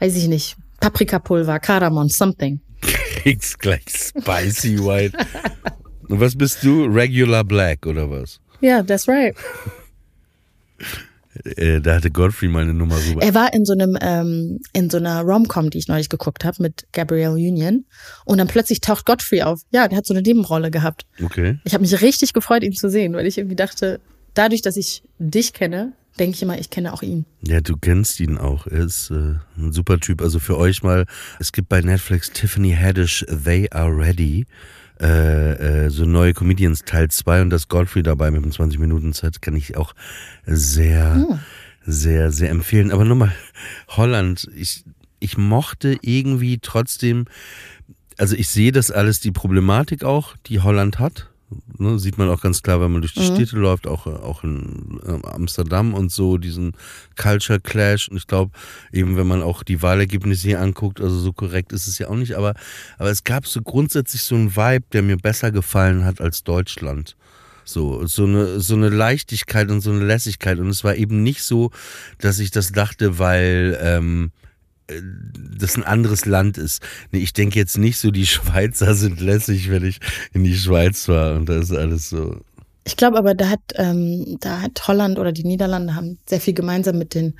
weiß 0.00 0.16
ich 0.16 0.28
nicht, 0.28 0.56
Paprikapulver, 0.80 1.58
Kardamom, 1.60 2.08
something. 2.08 2.60
Kriegst 3.22 3.58
gleich 3.58 3.84
Spicy 3.88 4.78
White. 4.78 5.16
Und 6.08 6.20
was 6.20 6.36
bist 6.36 6.64
du? 6.64 6.84
Regular 6.84 7.44
Black 7.44 7.86
oder 7.86 8.10
was? 8.10 8.40
Ja, 8.60 8.76
yeah, 8.76 8.82
that's 8.82 9.08
right. 9.08 9.34
Äh, 11.44 11.80
da 11.80 11.94
hatte 11.94 12.10
Godfrey 12.10 12.48
mal 12.48 12.62
eine 12.62 12.74
Nummer 12.74 12.96
rüber. 12.96 13.22
Er 13.22 13.34
war 13.34 13.52
in 13.52 13.64
so 13.64 13.72
einem 13.72 13.96
ähm, 14.00 14.60
in 14.72 14.90
so 14.90 14.96
einer 14.96 15.22
Rom-Com, 15.22 15.70
die 15.70 15.78
ich 15.78 15.88
neulich 15.88 16.08
geguckt 16.08 16.44
habe 16.44 16.62
mit 16.62 16.86
Gabrielle 16.92 17.34
Union 17.34 17.84
und 18.24 18.38
dann 18.38 18.48
plötzlich 18.48 18.80
taucht 18.80 19.06
Godfrey 19.06 19.42
auf. 19.42 19.60
Ja, 19.70 19.88
der 19.88 19.98
hat 19.98 20.06
so 20.06 20.14
eine 20.14 20.22
Nebenrolle 20.22 20.70
gehabt. 20.70 21.06
Okay. 21.22 21.58
Ich 21.64 21.74
habe 21.74 21.82
mich 21.82 22.00
richtig 22.00 22.32
gefreut, 22.32 22.62
ihn 22.62 22.72
zu 22.72 22.90
sehen, 22.90 23.12
weil 23.12 23.26
ich 23.26 23.38
irgendwie 23.38 23.56
dachte, 23.56 24.00
dadurch, 24.34 24.62
dass 24.62 24.76
ich 24.76 25.02
dich 25.18 25.52
kenne, 25.52 25.92
denke 26.18 26.34
ich 26.34 26.42
immer, 26.42 26.58
ich 26.58 26.70
kenne 26.70 26.92
auch 26.92 27.02
ihn. 27.02 27.24
Ja, 27.42 27.60
du 27.60 27.76
kennst 27.76 28.20
ihn 28.20 28.38
auch. 28.38 28.66
Er 28.66 28.84
ist 28.84 29.10
äh, 29.10 29.34
ein 29.56 29.72
super 29.72 30.00
Typ. 30.00 30.20
Also 30.20 30.38
für 30.38 30.56
euch 30.56 30.82
mal, 30.82 31.06
es 31.38 31.52
gibt 31.52 31.68
bei 31.68 31.80
Netflix 31.80 32.30
Tiffany 32.32 32.72
Haddish 32.72 33.24
They 33.44 33.70
Are 33.70 33.96
Ready. 33.96 34.46
Äh, 35.00 35.84
äh, 35.86 35.90
so 35.90 36.04
neue 36.04 36.34
Comedians 36.34 36.82
Teil 36.84 37.08
2 37.08 37.42
und 37.42 37.50
das 37.50 37.68
Godfrey 37.68 38.02
dabei 38.02 38.30
mit 38.30 38.42
dem 38.44 38.50
20 38.50 38.80
Minuten 38.80 39.12
Set 39.12 39.40
kann 39.40 39.54
ich 39.54 39.76
auch 39.76 39.94
sehr, 40.44 41.14
Hm. 41.14 41.38
sehr, 41.86 42.32
sehr 42.32 42.50
empfehlen. 42.50 42.90
Aber 42.90 43.04
nur 43.04 43.16
mal 43.16 43.32
Holland. 43.88 44.48
Ich, 44.56 44.84
ich 45.20 45.36
mochte 45.38 45.98
irgendwie 46.02 46.58
trotzdem, 46.60 47.26
also 48.16 48.34
ich 48.34 48.48
sehe 48.48 48.72
das 48.72 48.90
alles, 48.90 49.20
die 49.20 49.30
Problematik 49.30 50.02
auch, 50.02 50.36
die 50.46 50.60
Holland 50.60 50.98
hat. 50.98 51.30
Ne, 51.78 51.98
sieht 51.98 52.18
man 52.18 52.28
auch 52.28 52.42
ganz 52.42 52.62
klar, 52.62 52.80
wenn 52.80 52.92
man 52.92 53.00
durch 53.00 53.14
die 53.14 53.20
Mhm. 53.20 53.34
Städte 53.36 53.56
läuft, 53.56 53.86
auch, 53.86 54.06
auch 54.06 54.44
in 54.44 55.00
ähm, 55.06 55.24
Amsterdam 55.24 55.94
und 55.94 56.12
so, 56.12 56.36
diesen 56.36 56.72
Culture 57.16 57.58
Clash. 57.60 58.08
Und 58.08 58.18
ich 58.18 58.26
glaube, 58.26 58.52
eben 58.92 59.16
wenn 59.16 59.26
man 59.26 59.42
auch 59.42 59.62
die 59.62 59.80
Wahlergebnisse 59.80 60.48
hier 60.48 60.60
anguckt, 60.60 61.00
also 61.00 61.18
so 61.18 61.32
korrekt 61.32 61.72
ist 61.72 61.86
es 61.86 61.98
ja 61.98 62.08
auch 62.08 62.16
nicht, 62.16 62.34
aber, 62.34 62.54
aber 62.98 63.10
es 63.10 63.24
gab 63.24 63.46
so 63.46 63.62
grundsätzlich 63.62 64.22
so 64.22 64.34
einen 64.34 64.56
Vibe, 64.56 64.84
der 64.92 65.02
mir 65.02 65.16
besser 65.16 65.50
gefallen 65.50 66.04
hat 66.04 66.20
als 66.20 66.44
Deutschland. 66.44 67.16
So, 67.64 68.06
so 68.06 68.24
eine, 68.24 68.60
so 68.60 68.74
eine 68.74 68.88
Leichtigkeit 68.88 69.70
und 69.70 69.80
so 69.80 69.90
eine 69.90 70.04
Lässigkeit. 70.04 70.58
Und 70.58 70.68
es 70.68 70.84
war 70.84 70.96
eben 70.96 71.22
nicht 71.22 71.42
so, 71.42 71.70
dass 72.18 72.38
ich 72.40 72.50
das 72.50 72.72
dachte, 72.72 73.18
weil, 73.18 73.78
ähm, 73.82 74.32
äh, 74.46 74.47
das 75.58 75.76
ein 75.76 75.84
anderes 75.84 76.24
Land 76.26 76.58
ist. 76.58 76.82
Nee, 77.12 77.20
ich 77.20 77.32
denke 77.32 77.58
jetzt 77.58 77.78
nicht 77.78 77.98
so, 77.98 78.10
die 78.10 78.26
Schweizer 78.26 78.94
sind 78.94 79.20
lässig, 79.20 79.70
wenn 79.70 79.84
ich 79.84 80.00
in 80.32 80.44
die 80.44 80.56
Schweiz 80.56 81.08
war 81.08 81.36
und 81.36 81.48
da 81.48 81.58
ist 81.58 81.72
alles 81.72 82.08
so. 82.08 82.40
Ich 82.84 82.96
glaube 82.96 83.18
aber, 83.18 83.34
da 83.34 83.50
hat, 83.50 83.60
ähm, 83.74 84.38
da 84.40 84.62
hat 84.62 84.88
Holland 84.88 85.18
oder 85.18 85.32
die 85.32 85.44
Niederlande 85.44 85.94
haben 85.94 86.18
sehr 86.26 86.40
viel 86.40 86.54
gemeinsam 86.54 86.96
mit 86.96 87.14
den 87.14 87.34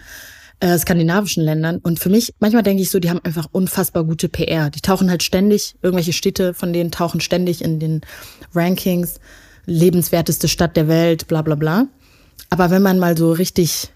äh, 0.61 0.77
skandinavischen 0.77 1.43
Ländern. 1.43 1.79
Und 1.79 2.01
für 2.01 2.11
mich, 2.11 2.35
manchmal 2.39 2.63
denke 2.63 2.83
ich 2.83 2.91
so, 2.91 2.99
die 2.99 3.09
haben 3.09 3.25
einfach 3.25 3.47
unfassbar 3.51 4.05
gute 4.05 4.29
PR. 4.29 4.69
Die 4.69 4.83
tauchen 4.83 5.09
halt 5.09 5.23
ständig, 5.23 5.75
irgendwelche 5.81 6.13
Städte 6.13 6.53
von 6.53 6.75
denen 6.75 6.91
tauchen 6.91 7.23
ständig 7.23 7.63
in 7.65 7.81
den 7.81 8.03
Rankings, 8.55 9.21
lebenswerteste 9.65 10.49
Stadt 10.49 10.77
der 10.77 10.89
Welt, 10.89 11.29
bla 11.29 11.41
bla 11.41 11.55
bla. 11.55 11.87
Aber 12.51 12.71
wenn 12.71 12.83
man 12.83 12.99
mal 12.99 13.17
so 13.17 13.33
richtig 13.33 13.89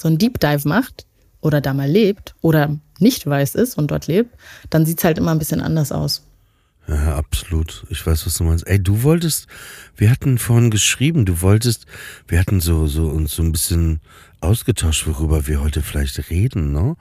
so 0.00 0.06
einen 0.06 0.18
Deep 0.18 0.38
Dive 0.38 0.68
macht 0.68 1.07
oder 1.40 1.60
da 1.60 1.74
mal 1.74 1.88
lebt 1.88 2.34
oder 2.40 2.76
nicht 2.98 3.26
weiß 3.26 3.54
ist 3.54 3.78
und 3.78 3.90
dort 3.90 4.06
lebt, 4.06 4.34
dann 4.70 4.86
sieht's 4.86 5.04
halt 5.04 5.18
immer 5.18 5.30
ein 5.30 5.38
bisschen 5.38 5.60
anders 5.60 5.92
aus. 5.92 6.24
Ja, 6.88 7.16
absolut. 7.16 7.84
Ich 7.90 8.04
weiß, 8.06 8.24
was 8.24 8.38
du 8.38 8.44
meinst. 8.44 8.66
Ey, 8.66 8.82
du 8.82 9.02
wolltest, 9.02 9.46
wir 9.96 10.10
hatten 10.10 10.38
vorhin 10.38 10.70
geschrieben, 10.70 11.26
du 11.26 11.42
wolltest, 11.42 11.84
wir 12.26 12.40
hatten 12.40 12.60
so, 12.60 12.86
so 12.86 13.08
uns 13.08 13.34
so 13.34 13.42
ein 13.42 13.52
bisschen 13.52 14.00
ausgetauscht, 14.40 15.06
worüber 15.06 15.46
wir 15.46 15.60
heute 15.60 15.82
vielleicht 15.82 16.30
reden, 16.30 16.72
ne? 16.72 16.96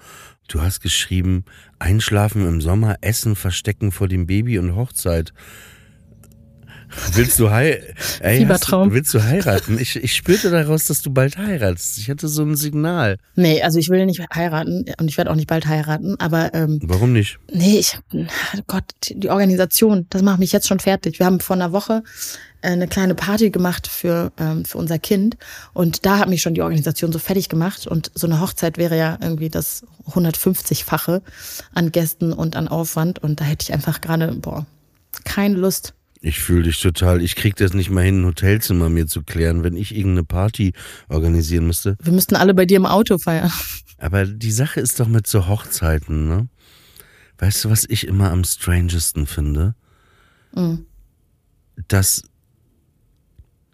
Du 0.49 0.61
hast 0.61 0.81
geschrieben, 0.81 1.45
einschlafen 1.79 2.45
im 2.47 2.61
Sommer, 2.61 2.97
Essen 3.01 3.35
verstecken 3.35 3.91
vor 3.91 4.07
dem 4.07 4.27
Baby 4.27 4.59
und 4.59 4.75
Hochzeit. 4.75 5.33
Willst 7.13 7.37
du, 7.39 7.49
hei 7.51 7.83
Ey, 8.21 8.39
Fiebertraum. 8.39 8.89
Du- 8.89 8.95
willst 8.95 9.13
du 9.13 9.23
heiraten? 9.23 9.77
Ich, 9.79 9.95
ich 9.95 10.15
spürte 10.15 10.49
daraus, 10.49 10.87
dass 10.87 11.01
du 11.01 11.11
bald 11.11 11.37
heiratest. 11.37 11.97
Ich 11.97 12.09
hatte 12.09 12.27
so 12.27 12.43
ein 12.43 12.55
Signal. 12.55 13.17
Nee, 13.35 13.61
also 13.61 13.77
ich 13.79 13.89
will 13.89 14.05
nicht 14.05 14.21
heiraten 14.33 14.85
und 14.99 15.07
ich 15.09 15.17
werde 15.17 15.31
auch 15.31 15.35
nicht 15.35 15.47
bald 15.47 15.67
heiraten, 15.67 16.19
aber 16.19 16.53
ähm, 16.53 16.79
Warum 16.83 17.13
nicht? 17.13 17.39
nee, 17.53 17.79
ich 17.79 17.97
Gott, 18.67 18.83
die 19.09 19.29
Organisation, 19.29 20.05
das 20.09 20.21
macht 20.21 20.39
mich 20.39 20.51
jetzt 20.51 20.67
schon 20.67 20.79
fertig. 20.79 21.19
Wir 21.19 21.25
haben 21.25 21.39
vor 21.39 21.55
einer 21.55 21.71
Woche 21.71 22.03
äh, 22.61 22.69
eine 22.69 22.87
kleine 22.87 23.15
Party 23.15 23.49
gemacht 23.51 23.87
für 23.87 24.31
ähm, 24.39 24.65
für 24.65 24.77
unser 24.77 24.97
Kind 24.99 25.37
und 25.73 26.05
da 26.05 26.17
hat 26.19 26.29
mich 26.29 26.41
schon 26.41 26.53
die 26.53 26.61
Organisation 26.61 27.11
so 27.11 27.19
fertig 27.19 27.49
gemacht 27.49 27.85
und 27.87 28.11
so 28.15 28.27
eine 28.27 28.39
Hochzeit 28.41 28.77
wäre 28.77 28.97
ja 28.97 29.17
irgendwie 29.21 29.49
das 29.49 29.83
150-fache 30.11 31.21
an 31.73 31.91
Gästen 31.91 32.33
und 32.33 32.55
an 32.55 32.67
Aufwand 32.67 33.19
und 33.19 33.39
da 33.41 33.45
hätte 33.45 33.63
ich 33.63 33.73
einfach 33.73 34.01
gerade 34.01 34.31
boah, 34.33 34.65
keine 35.25 35.55
Lust. 35.55 35.93
Ich 36.21 36.39
fühle 36.39 36.63
dich 36.63 36.81
total. 36.81 37.21
Ich 37.21 37.35
krieg 37.35 37.55
das 37.55 37.73
nicht 37.73 37.89
mal 37.89 38.03
hin, 38.03 38.21
ein 38.21 38.25
Hotelzimmer 38.25 38.89
mir 38.89 39.07
zu 39.07 39.23
klären, 39.23 39.63
wenn 39.63 39.75
ich 39.75 39.95
irgendeine 39.95 40.23
Party 40.23 40.73
organisieren 41.09 41.67
müsste. 41.67 41.97
Wir 42.01 42.13
müssten 42.13 42.35
alle 42.35 42.53
bei 42.53 42.65
dir 42.65 42.77
im 42.77 42.85
Auto 42.85 43.17
feiern. 43.17 43.51
Aber 43.97 44.25
die 44.25 44.51
Sache 44.51 44.79
ist 44.79 44.99
doch 44.99 45.07
mit 45.07 45.27
so 45.27 45.47
Hochzeiten, 45.47 46.27
ne? 46.27 46.47
Weißt 47.39 47.65
du, 47.65 47.69
was 47.69 47.85
ich 47.87 48.07
immer 48.07 48.31
am 48.31 48.43
strangesten 48.43 49.27
finde? 49.27 49.75
Mhm. 50.53 50.85
Dass 51.87 52.23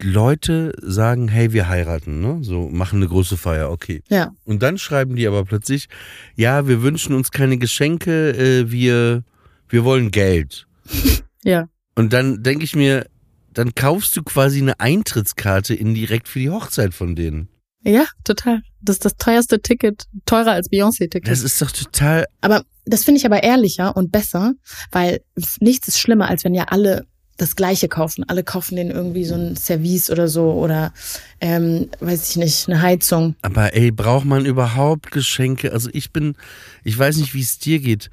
Leute 0.02 0.72
sagen, 0.82 1.28
hey, 1.28 1.52
wir 1.52 1.68
heiraten, 1.68 2.20
ne? 2.20 2.38
So, 2.42 2.68
machen 2.68 2.96
eine 2.96 3.08
große 3.08 3.36
Feier, 3.36 3.70
okay. 3.70 4.02
Ja, 4.08 4.32
Und 4.44 4.62
dann 4.62 4.78
schreiben 4.78 5.16
die 5.16 5.26
aber 5.26 5.44
plötzlich, 5.44 5.88
ja, 6.36 6.66
wir 6.66 6.82
wünschen 6.82 7.14
uns 7.14 7.30
keine 7.30 7.58
Geschenke, 7.58 8.30
äh, 8.30 8.70
wir, 8.70 9.24
wir 9.68 9.84
wollen 9.84 10.10
Geld. 10.10 10.66
ja. 11.42 11.68
Und 11.94 12.12
dann 12.12 12.42
denke 12.42 12.64
ich 12.64 12.74
mir, 12.74 13.06
dann 13.52 13.74
kaufst 13.74 14.16
du 14.16 14.22
quasi 14.22 14.60
eine 14.60 14.80
Eintrittskarte 14.80 15.74
indirekt 15.74 16.28
für 16.28 16.40
die 16.40 16.50
Hochzeit 16.50 16.92
von 16.92 17.14
denen. 17.14 17.48
Ja, 17.82 18.06
total. 18.24 18.62
Das 18.80 18.96
ist 18.96 19.04
das 19.04 19.16
teuerste 19.16 19.60
Ticket, 19.60 20.06
teurer 20.26 20.52
als 20.52 20.70
Beyoncé-Ticket. 20.70 21.28
Das 21.28 21.42
ist 21.42 21.60
doch 21.60 21.70
total. 21.70 22.26
Aber 22.40 22.64
das 22.86 23.04
finde 23.04 23.18
ich 23.18 23.26
aber 23.26 23.42
ehrlicher 23.42 23.96
und 23.96 24.10
besser, 24.10 24.54
weil 24.90 25.20
nichts 25.60 25.88
ist 25.88 25.98
schlimmer, 25.98 26.28
als 26.28 26.44
wenn 26.44 26.54
ja 26.54 26.64
alle 26.64 27.06
das 27.36 27.56
Gleiche 27.56 27.88
kaufen. 27.88 28.24
Alle 28.28 28.44
kaufen 28.44 28.76
denen 28.76 28.90
irgendwie 28.90 29.24
so 29.24 29.34
ein 29.34 29.56
Service 29.56 30.10
oder 30.10 30.28
so 30.28 30.52
oder 30.52 30.92
ähm, 31.40 31.88
weiß 32.00 32.30
ich 32.30 32.36
nicht, 32.36 32.68
eine 32.68 32.80
Heizung. 32.80 33.34
Aber 33.42 33.74
ey, 33.74 33.90
braucht 33.90 34.24
man 34.24 34.46
überhaupt 34.46 35.10
Geschenke? 35.10 35.72
Also 35.72 35.90
ich 35.92 36.12
bin, 36.12 36.36
ich 36.84 36.96
weiß 36.98 37.16
nicht, 37.16 37.34
wie 37.34 37.40
es 37.40 37.58
dir 37.58 37.80
geht. 37.80 38.10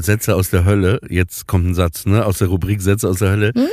Sätze 0.00 0.34
aus 0.34 0.50
der 0.50 0.64
Hölle. 0.64 1.00
Jetzt 1.08 1.46
kommt 1.46 1.66
ein 1.66 1.74
Satz, 1.74 2.06
ne? 2.06 2.24
Aus 2.24 2.38
der 2.38 2.48
Rubrik 2.48 2.80
Sätze 2.80 3.08
aus 3.08 3.18
der 3.18 3.30
Hölle. 3.30 3.52
Hm? 3.54 3.66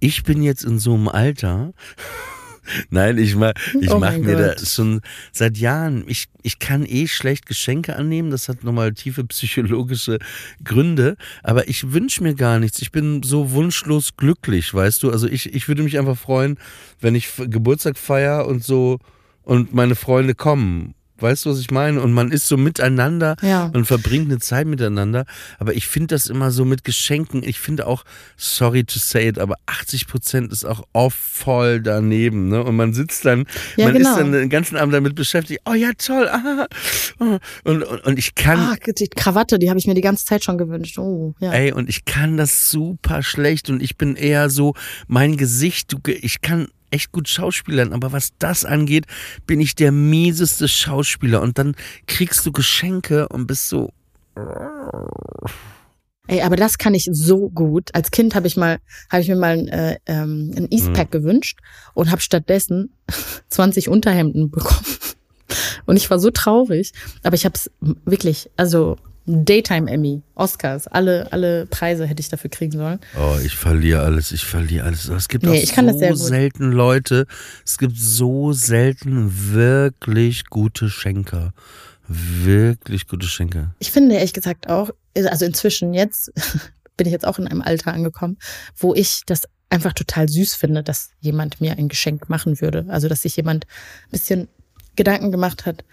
Ich 0.00 0.22
bin 0.24 0.42
jetzt 0.42 0.64
in 0.64 0.78
so 0.78 0.94
einem 0.94 1.08
Alter. 1.08 1.72
Nein, 2.90 3.16
ich 3.18 3.36
mach, 3.36 3.52
ich 3.80 3.90
Oh 3.90 3.98
mach 3.98 4.10
mein 4.10 4.22
mir 4.22 4.36
Gott. 4.36 4.60
da 4.60 4.66
schon 4.66 5.00
seit 5.32 5.56
Jahren, 5.56 6.02
ich, 6.08 6.26
ich 6.42 6.58
kann 6.58 6.84
eh 6.84 7.06
schlecht 7.06 7.46
Geschenke 7.46 7.94
annehmen, 7.94 8.30
das 8.30 8.48
hat 8.48 8.64
nochmal 8.64 8.92
tiefe 8.92 9.22
psychologische 9.24 10.18
Gründe, 10.64 11.16
aber 11.44 11.68
ich 11.68 11.92
wünsche 11.92 12.24
mir 12.24 12.34
gar 12.34 12.58
nichts. 12.58 12.82
Ich 12.82 12.90
bin 12.90 13.22
so 13.22 13.52
wunschlos 13.52 14.16
glücklich, 14.16 14.74
weißt 14.74 15.02
du? 15.04 15.12
Also 15.12 15.28
ich, 15.28 15.54
ich 15.54 15.68
würde 15.68 15.84
mich 15.84 15.96
einfach 15.96 16.18
freuen, 16.18 16.58
wenn 17.00 17.14
ich 17.14 17.30
Geburtstag 17.36 17.96
feier 17.98 18.46
und 18.48 18.64
so 18.64 18.98
und 19.42 19.72
meine 19.72 19.94
Freunde 19.94 20.34
kommen. 20.34 20.94
Weißt 21.18 21.44
du, 21.44 21.50
was 21.50 21.60
ich 21.60 21.70
meine? 21.70 22.00
Und 22.00 22.12
man 22.12 22.30
ist 22.30 22.46
so 22.48 22.56
miteinander, 22.56 23.36
Ja. 23.42 23.70
man 23.72 23.84
verbringt 23.84 24.30
eine 24.30 24.38
Zeit 24.38 24.66
miteinander. 24.66 25.24
Aber 25.58 25.74
ich 25.74 25.86
finde 25.86 26.08
das 26.14 26.26
immer 26.26 26.50
so 26.50 26.64
mit 26.64 26.84
Geschenken. 26.84 27.42
Ich 27.42 27.58
finde 27.58 27.86
auch, 27.86 28.04
sorry 28.36 28.84
to 28.84 28.98
say 28.98 29.28
it, 29.28 29.38
aber 29.38 29.56
80 29.66 30.06
Prozent 30.06 30.52
ist 30.52 30.64
auch 30.64 30.84
oft 30.92 31.18
voll 31.18 31.80
daneben. 31.80 32.48
Ne? 32.48 32.62
Und 32.62 32.76
man 32.76 32.92
sitzt 32.94 33.24
dann, 33.24 33.46
Ja, 33.76 33.86
man 33.86 33.94
genau. 33.96 34.10
ist 34.10 34.18
dann 34.18 34.32
den 34.32 34.50
ganzen 34.50 34.76
Abend 34.76 34.94
damit 34.94 35.14
beschäftigt. 35.14 35.60
Oh 35.64 35.74
ja, 35.74 35.90
toll. 35.96 36.28
Ah, 36.28 36.66
oh. 37.18 37.38
und, 37.64 37.82
und, 37.82 38.04
und 38.06 38.18
ich 38.18 38.34
kann, 38.34 38.58
Ah, 38.58 38.76
die 38.86 39.08
Krawatte, 39.08 39.58
die 39.58 39.68
habe 39.70 39.78
ich 39.78 39.86
mir 39.86 39.94
die 39.94 40.00
ganze 40.02 40.24
Zeit 40.26 40.44
schon 40.44 40.58
gewünscht. 40.58 40.98
Oh, 40.98 41.34
ja. 41.40 41.52
Ey, 41.52 41.72
und 41.72 41.88
ich 41.88 42.04
kann 42.04 42.36
das 42.36 42.70
super 42.70 43.22
schlecht 43.22 43.70
und 43.70 43.82
ich 43.82 43.96
bin 43.96 44.16
eher 44.16 44.50
so, 44.50 44.74
mein 45.08 45.36
Gesicht, 45.36 45.92
du, 45.92 45.98
ich 46.06 46.40
kann 46.42 46.68
echt 46.90 47.12
gut 47.12 47.28
schauspielern, 47.28 47.92
aber 47.92 48.12
was 48.12 48.32
das 48.38 48.64
angeht, 48.64 49.06
bin 49.46 49.60
ich 49.60 49.74
der 49.74 49.92
mieseste 49.92 50.68
Schauspieler 50.68 51.42
und 51.42 51.58
dann 51.58 51.74
kriegst 52.06 52.44
du 52.46 52.52
Geschenke 52.52 53.28
und 53.28 53.46
bist 53.46 53.68
so, 53.68 53.92
Ey, 56.28 56.42
aber 56.42 56.56
das 56.56 56.78
kann 56.78 56.94
ich 56.94 57.08
so 57.10 57.48
gut. 57.50 57.94
Als 57.94 58.10
Kind 58.10 58.34
habe 58.34 58.48
ich 58.48 58.56
mal, 58.56 58.78
habe 59.10 59.22
ich 59.22 59.28
mir 59.28 59.36
mal 59.36 59.58
ein, 59.58 59.68
äh, 59.68 59.98
ähm, 60.06 60.52
ein 60.56 60.66
Eastpack 60.70 61.12
gewünscht 61.12 61.60
und 61.94 62.10
habe 62.10 62.20
stattdessen 62.20 62.92
20 63.48 63.88
Unterhemden 63.88 64.50
bekommen. 64.50 64.84
Und 65.86 65.96
ich 65.96 66.10
war 66.10 66.18
so 66.18 66.30
traurig, 66.30 66.92
aber 67.22 67.36
ich 67.36 67.44
habe 67.44 67.54
es 67.54 67.70
wirklich, 68.04 68.50
also 68.56 68.96
Daytime 69.26 69.90
Emmy, 69.90 70.22
Oscars, 70.34 70.86
alle 70.86 71.32
alle 71.32 71.66
Preise 71.66 72.06
hätte 72.06 72.20
ich 72.20 72.28
dafür 72.28 72.50
kriegen 72.50 72.78
sollen. 72.78 73.00
oh, 73.18 73.36
ich 73.44 73.56
verliere 73.56 74.02
alles, 74.02 74.32
ich 74.32 74.44
verliere 74.44 74.86
alles. 74.86 75.08
Es 75.08 75.28
gibt 75.28 75.44
Nee, 75.44 75.64
so 75.64 76.14
selten 76.14 76.70
Leute, 76.70 77.26
es 77.64 77.76
gibt 77.78 77.96
so 77.98 78.52
selten 78.52 79.52
wirklich 79.52 80.46
gute 80.46 80.88
Schenker. 80.88 81.52
Wirklich 82.08 83.08
gute 83.08 83.26
Schenker. 83.26 83.74
Ich 83.80 83.90
finde 83.90 84.14
ehrlich 84.14 84.32
gesagt 84.32 84.68
auch, 84.68 84.90
also 85.16 85.44
inzwischen 85.44 85.92
jetzt 85.92 86.32
bin 86.96 87.06
ich 87.06 87.12
jetzt 87.12 87.26
auch 87.26 87.38
in 87.38 87.48
einem 87.48 87.62
Alter 87.62 87.92
angekommen, 87.92 88.38
wo 88.76 88.94
ich 88.94 89.22
das 89.26 89.42
einfach 89.70 89.92
total 89.92 90.28
süß 90.28 90.54
finde, 90.54 90.82
dass 90.84 91.10
jemand 91.20 91.60
mir 91.60 91.72
ein 91.72 91.88
Geschenk 91.88 92.28
machen 92.28 92.60
würde. 92.60 92.86
Also 92.88 93.08
dass 93.08 93.22
sich 93.22 93.36
jemand 93.36 93.66
ein 94.06 94.10
bisschen 94.12 94.48
Gedanken 94.94 95.32
gemacht 95.32 95.66
hat, 95.66 95.84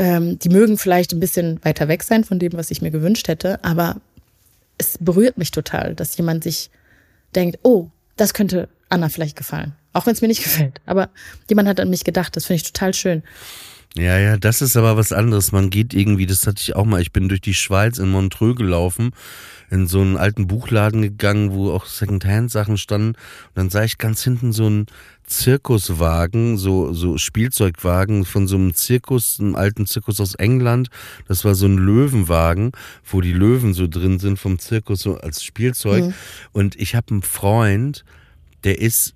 ähm, 0.00 0.38
die 0.38 0.48
mögen 0.48 0.78
vielleicht 0.78 1.12
ein 1.12 1.20
bisschen 1.20 1.62
weiter 1.62 1.86
weg 1.86 2.02
sein 2.02 2.24
von 2.24 2.38
dem, 2.38 2.54
was 2.54 2.70
ich 2.70 2.80
mir 2.80 2.90
gewünscht 2.90 3.28
hätte, 3.28 3.62
aber 3.62 4.00
es 4.78 4.96
berührt 4.98 5.36
mich 5.36 5.50
total, 5.50 5.94
dass 5.94 6.16
jemand 6.16 6.42
sich 6.42 6.70
denkt, 7.34 7.58
oh, 7.64 7.88
das 8.16 8.32
könnte 8.32 8.70
Anna 8.88 9.10
vielleicht 9.10 9.36
gefallen. 9.36 9.74
Auch 9.92 10.06
wenn 10.06 10.14
es 10.14 10.22
mir 10.22 10.28
nicht 10.28 10.42
gefällt. 10.42 10.80
Aber 10.86 11.10
jemand 11.50 11.68
hat 11.68 11.80
an 11.80 11.90
mich 11.90 12.02
gedacht, 12.02 12.34
das 12.34 12.46
finde 12.46 12.56
ich 12.56 12.72
total 12.72 12.94
schön. 12.94 13.22
Ja, 13.96 14.18
ja, 14.18 14.36
das 14.36 14.62
ist 14.62 14.76
aber 14.76 14.96
was 14.96 15.12
anderes. 15.12 15.50
Man 15.50 15.68
geht 15.68 15.94
irgendwie, 15.94 16.26
das 16.26 16.46
hatte 16.46 16.62
ich 16.62 16.76
auch 16.76 16.84
mal, 16.84 17.02
ich 17.02 17.12
bin 17.12 17.28
durch 17.28 17.40
die 17.40 17.54
Schweiz 17.54 17.98
in 17.98 18.08
Montreux 18.08 18.56
gelaufen, 18.56 19.10
in 19.68 19.88
so 19.88 20.00
einen 20.00 20.16
alten 20.16 20.46
Buchladen 20.46 21.02
gegangen, 21.02 21.52
wo 21.52 21.72
auch 21.72 21.86
Secondhand-Sachen 21.86 22.78
standen. 22.78 23.08
Und 23.08 23.16
dann 23.54 23.70
sah 23.70 23.82
ich 23.82 23.98
ganz 23.98 24.22
hinten 24.22 24.52
so 24.52 24.66
einen 24.66 24.86
Zirkuswagen, 25.26 26.56
so, 26.56 26.92
so 26.92 27.18
Spielzeugwagen 27.18 28.24
von 28.24 28.46
so 28.46 28.56
einem 28.56 28.74
Zirkus, 28.74 29.40
einem 29.40 29.56
alten 29.56 29.86
Zirkus 29.86 30.20
aus 30.20 30.36
England. 30.36 30.88
Das 31.26 31.44
war 31.44 31.56
so 31.56 31.66
ein 31.66 31.76
Löwenwagen, 31.76 32.70
wo 33.04 33.20
die 33.20 33.32
Löwen 33.32 33.74
so 33.74 33.88
drin 33.88 34.20
sind 34.20 34.38
vom 34.38 34.60
Zirkus, 34.60 35.00
so 35.00 35.18
als 35.18 35.42
Spielzeug. 35.42 36.04
Mhm. 36.04 36.14
Und 36.52 36.76
ich 36.76 36.94
habe 36.94 37.10
einen 37.10 37.22
Freund, 37.22 38.04
der 38.62 38.80
ist 38.80 39.14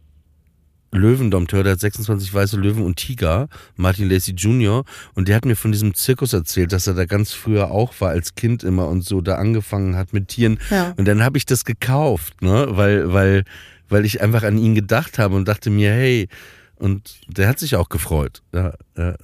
Löwendompteur, 0.94 1.62
der 1.62 1.72
hat 1.72 1.80
26 1.80 2.32
weiße 2.32 2.56
Löwen 2.56 2.84
und 2.84 2.96
Tiger, 2.96 3.48
Martin 3.76 4.08
Lacey 4.08 4.32
Jr. 4.32 4.84
Und 5.14 5.28
der 5.28 5.36
hat 5.36 5.44
mir 5.44 5.56
von 5.56 5.72
diesem 5.72 5.94
Zirkus 5.94 6.32
erzählt, 6.32 6.72
dass 6.72 6.86
er 6.86 6.94
da 6.94 7.04
ganz 7.04 7.32
früher 7.32 7.70
auch 7.70 7.92
war, 8.00 8.10
als 8.10 8.34
Kind 8.34 8.62
immer 8.62 8.88
und 8.88 9.04
so 9.04 9.20
da 9.20 9.36
angefangen 9.36 9.96
hat 9.96 10.12
mit 10.12 10.28
Tieren. 10.28 10.58
Ja. 10.70 10.94
Und 10.96 11.06
dann 11.06 11.22
habe 11.22 11.38
ich 11.38 11.46
das 11.46 11.64
gekauft, 11.64 12.42
ne, 12.42 12.66
weil, 12.70 13.12
weil, 13.12 13.44
weil 13.88 14.04
ich 14.04 14.20
einfach 14.20 14.42
an 14.42 14.58
ihn 14.58 14.74
gedacht 14.74 15.18
habe 15.18 15.34
und 15.34 15.48
dachte 15.48 15.70
mir, 15.70 15.90
hey, 15.90 16.28
und 16.76 17.20
der 17.28 17.48
hat 17.48 17.58
sich 17.58 17.76
auch 17.76 17.88
gefreut. 17.88 18.42
Ja, 18.52 18.74
ja. 18.96 19.16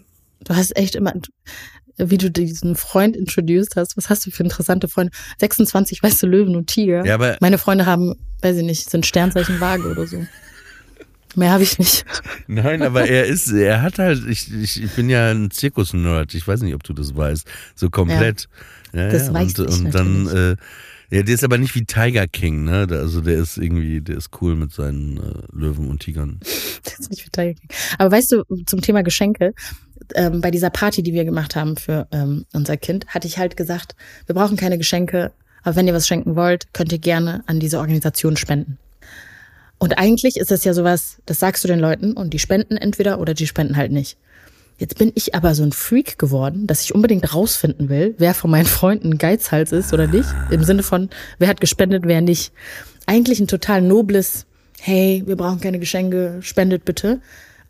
Du 0.45 0.55
hast 0.55 0.77
echt 0.77 0.95
immer, 0.95 1.13
wie 2.09 2.19
du 2.19 2.31
diesen 2.31 2.77
Freund 2.77 3.17
introduced 3.17 3.77
hast. 3.77 3.97
Was 3.97 4.09
hast 4.09 4.27
du 4.27 4.31
für 4.31 4.43
interessante 4.43 4.89
Freunde? 4.89 5.13
26 5.39 6.03
weiße 6.03 6.27
Löwen 6.27 6.57
und 6.57 6.69
Tiger. 6.69 7.05
Ja, 7.05 7.15
aber 7.15 7.37
Meine 7.41 7.59
Freunde 7.59 7.87
haben, 7.87 8.15
weiß 8.41 8.57
ich 8.57 8.65
nicht, 8.65 8.91
sind 8.91 9.07
Sternzeichen 9.07 9.61
Waage 9.61 9.91
oder 9.91 10.07
so. 10.07 10.25
Mehr 11.37 11.53
habe 11.53 11.63
ich 11.63 11.79
nicht. 11.79 12.05
Nein, 12.49 12.83
aber 12.83 13.09
er 13.09 13.27
ist, 13.27 13.51
er 13.53 13.83
hat 13.83 13.99
halt, 13.99 14.27
ich, 14.29 14.53
ich, 14.53 14.83
ich 14.83 14.91
bin 14.93 15.09
ja 15.09 15.31
ein 15.31 15.51
Zirkus-Nerd, 15.51 16.35
ich 16.35 16.47
weiß 16.47 16.63
nicht, 16.63 16.75
ob 16.75 16.83
du 16.83 16.93
das 16.93 17.15
weißt, 17.15 17.47
so 17.75 17.89
komplett. 17.89 18.49
Ja, 18.93 19.03
ja 19.03 19.09
das 19.11 19.29
ja, 19.29 19.35
weiß 19.35 19.59
und, 19.61 19.71
ich 19.71 19.79
Und 19.79 19.95
dann, 19.95 20.27
äh, 20.27 20.57
ja, 21.13 21.23
der 21.23 21.35
ist 21.35 21.45
aber 21.45 21.59
nicht 21.59 21.75
wie 21.75 21.85
Tiger 21.85 22.27
King, 22.27 22.65
ne? 22.65 22.87
Also 22.91 23.21
der 23.21 23.39
ist 23.39 23.59
irgendwie, 23.59 24.01
der 24.01 24.17
ist 24.17 24.31
cool 24.41 24.55
mit 24.55 24.73
seinen 24.73 25.17
äh, 25.19 25.43
Löwen 25.53 25.89
und 25.89 26.01
Tigern. 26.01 26.41
der 26.87 26.99
ist 26.99 27.11
nicht 27.11 27.27
wie 27.27 27.31
Tiger 27.31 27.55
King. 27.55 27.69
Aber 27.99 28.13
weißt 28.13 28.33
du, 28.33 28.45
zum 28.67 28.81
Thema 28.81 29.03
Geschenke, 29.03 29.55
ähm, 30.15 30.41
bei 30.41 30.51
dieser 30.51 30.71
Party, 30.71 31.03
die 31.03 31.13
wir 31.13 31.25
gemacht 31.25 31.57
haben 31.57 31.77
für 31.77 32.07
ähm, 32.13 32.47
unser 32.53 32.77
Kind, 32.77 33.07
hatte 33.09 33.29
ich 33.29 33.39
halt 33.39 33.57
gesagt, 33.57 33.95
wir 34.27 34.35
brauchen 34.35 34.57
keine 34.57 34.79
Geschenke, 34.79 35.33
aber 35.63 35.77
wenn 35.77 35.87
ihr 35.87 35.95
was 35.95 36.07
schenken 36.07 36.37
wollt, 36.37 36.73
könnt 36.73 36.93
ihr 36.93 36.99
gerne 36.99 37.43
an 37.47 37.61
diese 37.61 37.79
Organisation 37.79 38.37
spenden. 38.37 38.79
Und 39.81 39.99
eigentlich 39.99 40.37
ist 40.37 40.53
es 40.53 40.63
ja 40.65 40.75
sowas, 40.75 41.17
das 41.25 41.41
sagst 41.41 41.65
du 41.65 41.69
den 41.69 41.81
Leuten 41.81 42.13
und 42.13 42.35
die 42.35 42.39
spenden 42.39 42.77
entweder 42.77 43.19
oder 43.19 43.33
die 43.33 43.47
spenden 43.47 43.77
halt 43.77 43.91
nicht. 43.91 44.19
Jetzt 44.77 44.99
bin 44.99 45.11
ich 45.15 45.35
aber 45.35 45.55
so 45.55 45.63
ein 45.63 45.73
Freak 45.73 46.19
geworden, 46.19 46.67
dass 46.67 46.83
ich 46.83 46.95
unbedingt 46.95 47.35
rausfinden 47.35 47.89
will, 47.89 48.15
wer 48.19 48.35
von 48.35 48.51
meinen 48.51 48.67
Freunden 48.67 49.17
Geizhals 49.17 49.73
ist 49.73 49.95
oder 49.95 50.07
nicht. 50.07 50.29
Im 50.51 50.65
Sinne 50.65 50.83
von, 50.83 51.09
wer 51.39 51.49
hat 51.49 51.63
gespendet, 51.63 52.03
wer 52.05 52.21
nicht. 52.21 52.53
Eigentlich 53.07 53.41
ein 53.41 53.47
total 53.47 53.81
nobles, 53.81 54.45
hey, 54.81 55.23
wir 55.25 55.37
brauchen 55.37 55.61
keine 55.61 55.79
Geschenke, 55.79 56.39
spendet 56.43 56.85
bitte. 56.85 57.21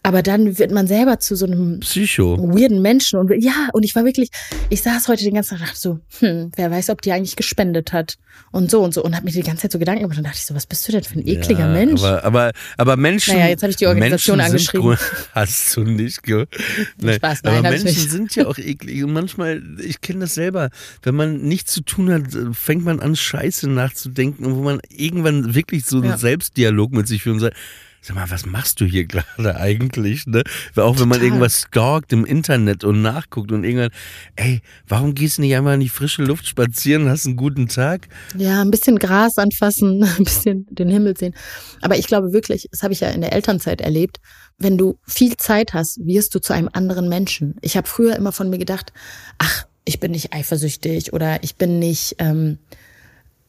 Aber 0.02 0.22
dann 0.22 0.58
wird 0.58 0.70
man 0.70 0.86
selber 0.86 1.18
zu 1.18 1.36
so 1.36 1.44
einem 1.44 1.80
Psycho. 1.80 2.38
weirden 2.38 2.80
Menschen. 2.80 3.18
Und 3.18 3.30
ja, 3.42 3.68
und 3.74 3.84
ich 3.84 3.94
war 3.94 4.06
wirklich, 4.06 4.30
ich 4.70 4.80
saß 4.80 5.08
heute 5.08 5.24
den 5.24 5.34
ganzen 5.34 5.58
Tag 5.58 5.68
dachte 5.68 5.78
so, 5.78 6.00
hm, 6.20 6.52
wer 6.56 6.70
weiß, 6.70 6.88
ob 6.88 7.02
die 7.02 7.12
eigentlich 7.12 7.36
gespendet 7.36 7.92
hat. 7.92 8.16
Und 8.50 8.70
so 8.70 8.82
und 8.82 8.94
so. 8.94 9.04
Und 9.04 9.14
hab 9.14 9.24
mir 9.24 9.30
die 9.30 9.42
ganze 9.42 9.62
Zeit 9.62 9.72
so 9.72 9.78
Gedanken 9.78 10.02
gemacht. 10.02 10.16
Und 10.16 10.24
dachte 10.24 10.38
ich 10.38 10.46
so, 10.46 10.54
was 10.54 10.66
bist 10.66 10.88
du 10.88 10.92
denn 10.92 11.04
für 11.04 11.18
ein 11.18 11.28
ekliger 11.28 11.66
ja, 11.66 11.72
Mensch? 11.72 12.02
Aber, 12.02 12.24
aber, 12.24 12.52
aber 12.78 12.96
Menschen. 12.96 13.34
Naja, 13.34 13.48
jetzt 13.48 13.62
habe 13.62 13.72
ich 13.72 13.76
die 13.76 13.86
Organisation 13.86 14.38
Menschen 14.38 14.52
angeschrieben. 14.52 14.96
hast 15.34 15.76
du 15.76 15.82
nicht 15.82 16.22
ge 16.22 16.46
nein, 16.98 17.16
Spaß, 17.16 17.42
nein, 17.42 17.58
Aber 17.58 17.68
Menschen 17.68 18.08
sind 18.08 18.34
ja 18.36 18.46
auch 18.46 18.56
eklig. 18.58 19.04
Und 19.04 19.12
manchmal, 19.12 19.62
ich 19.84 20.00
kenne 20.00 20.20
das 20.20 20.34
selber, 20.34 20.70
wenn 21.02 21.14
man 21.14 21.42
nichts 21.42 21.72
zu 21.72 21.82
tun 21.82 22.10
hat, 22.10 22.22
fängt 22.56 22.84
man 22.84 23.00
an, 23.00 23.16
Scheiße 23.16 23.68
nachzudenken. 23.68 24.46
Und 24.46 24.56
wo 24.56 24.62
man 24.62 24.80
irgendwann 24.88 25.54
wirklich 25.54 25.84
so 25.84 25.98
einen 25.98 26.06
ja. 26.06 26.16
Selbstdialog 26.16 26.92
mit 26.92 27.06
sich 27.06 27.22
führt 27.22 27.34
und 27.34 27.40
sagt, 27.40 27.56
sag 28.02 28.16
mal, 28.16 28.30
was 28.30 28.46
machst 28.46 28.80
du 28.80 28.84
hier 28.84 29.04
gerade 29.06 29.56
eigentlich? 29.56 30.26
Ne? 30.26 30.42
Auch 30.76 30.98
wenn 30.98 31.08
man 31.08 31.22
irgendwas 31.22 31.62
stalkt 31.68 32.12
im 32.12 32.24
Internet 32.24 32.84
und 32.84 33.02
nachguckt 33.02 33.52
und 33.52 33.64
irgendwann, 33.64 33.90
ey, 34.36 34.60
warum 34.88 35.14
gehst 35.14 35.38
du 35.38 35.42
nicht 35.42 35.54
einmal 35.54 35.74
in 35.74 35.80
die 35.80 35.88
frische 35.88 36.22
Luft 36.22 36.46
spazieren, 36.46 37.08
hast 37.08 37.26
einen 37.26 37.36
guten 37.36 37.68
Tag? 37.68 38.08
Ja, 38.36 38.60
ein 38.60 38.70
bisschen 38.70 38.98
Gras 38.98 39.38
anfassen, 39.38 40.02
ein 40.18 40.24
bisschen 40.24 40.66
den 40.70 40.88
Himmel 40.88 41.16
sehen. 41.16 41.34
Aber 41.80 41.96
ich 41.96 42.06
glaube 42.06 42.32
wirklich, 42.32 42.68
das 42.70 42.82
habe 42.82 42.92
ich 42.92 43.00
ja 43.00 43.10
in 43.10 43.20
der 43.20 43.32
Elternzeit 43.32 43.80
erlebt, 43.80 44.18
wenn 44.58 44.76
du 44.76 44.98
viel 45.06 45.36
Zeit 45.36 45.72
hast, 45.72 45.98
wirst 46.04 46.34
du 46.34 46.38
zu 46.40 46.52
einem 46.52 46.68
anderen 46.72 47.08
Menschen. 47.08 47.56
Ich 47.62 47.76
habe 47.76 47.88
früher 47.88 48.16
immer 48.16 48.32
von 48.32 48.50
mir 48.50 48.58
gedacht, 48.58 48.92
ach, 49.38 49.66
ich 49.86 50.00
bin 50.00 50.12
nicht 50.12 50.34
eifersüchtig 50.34 51.12
oder 51.12 51.42
ich 51.42 51.56
bin 51.56 51.78
nicht... 51.78 52.16
Ähm, 52.18 52.58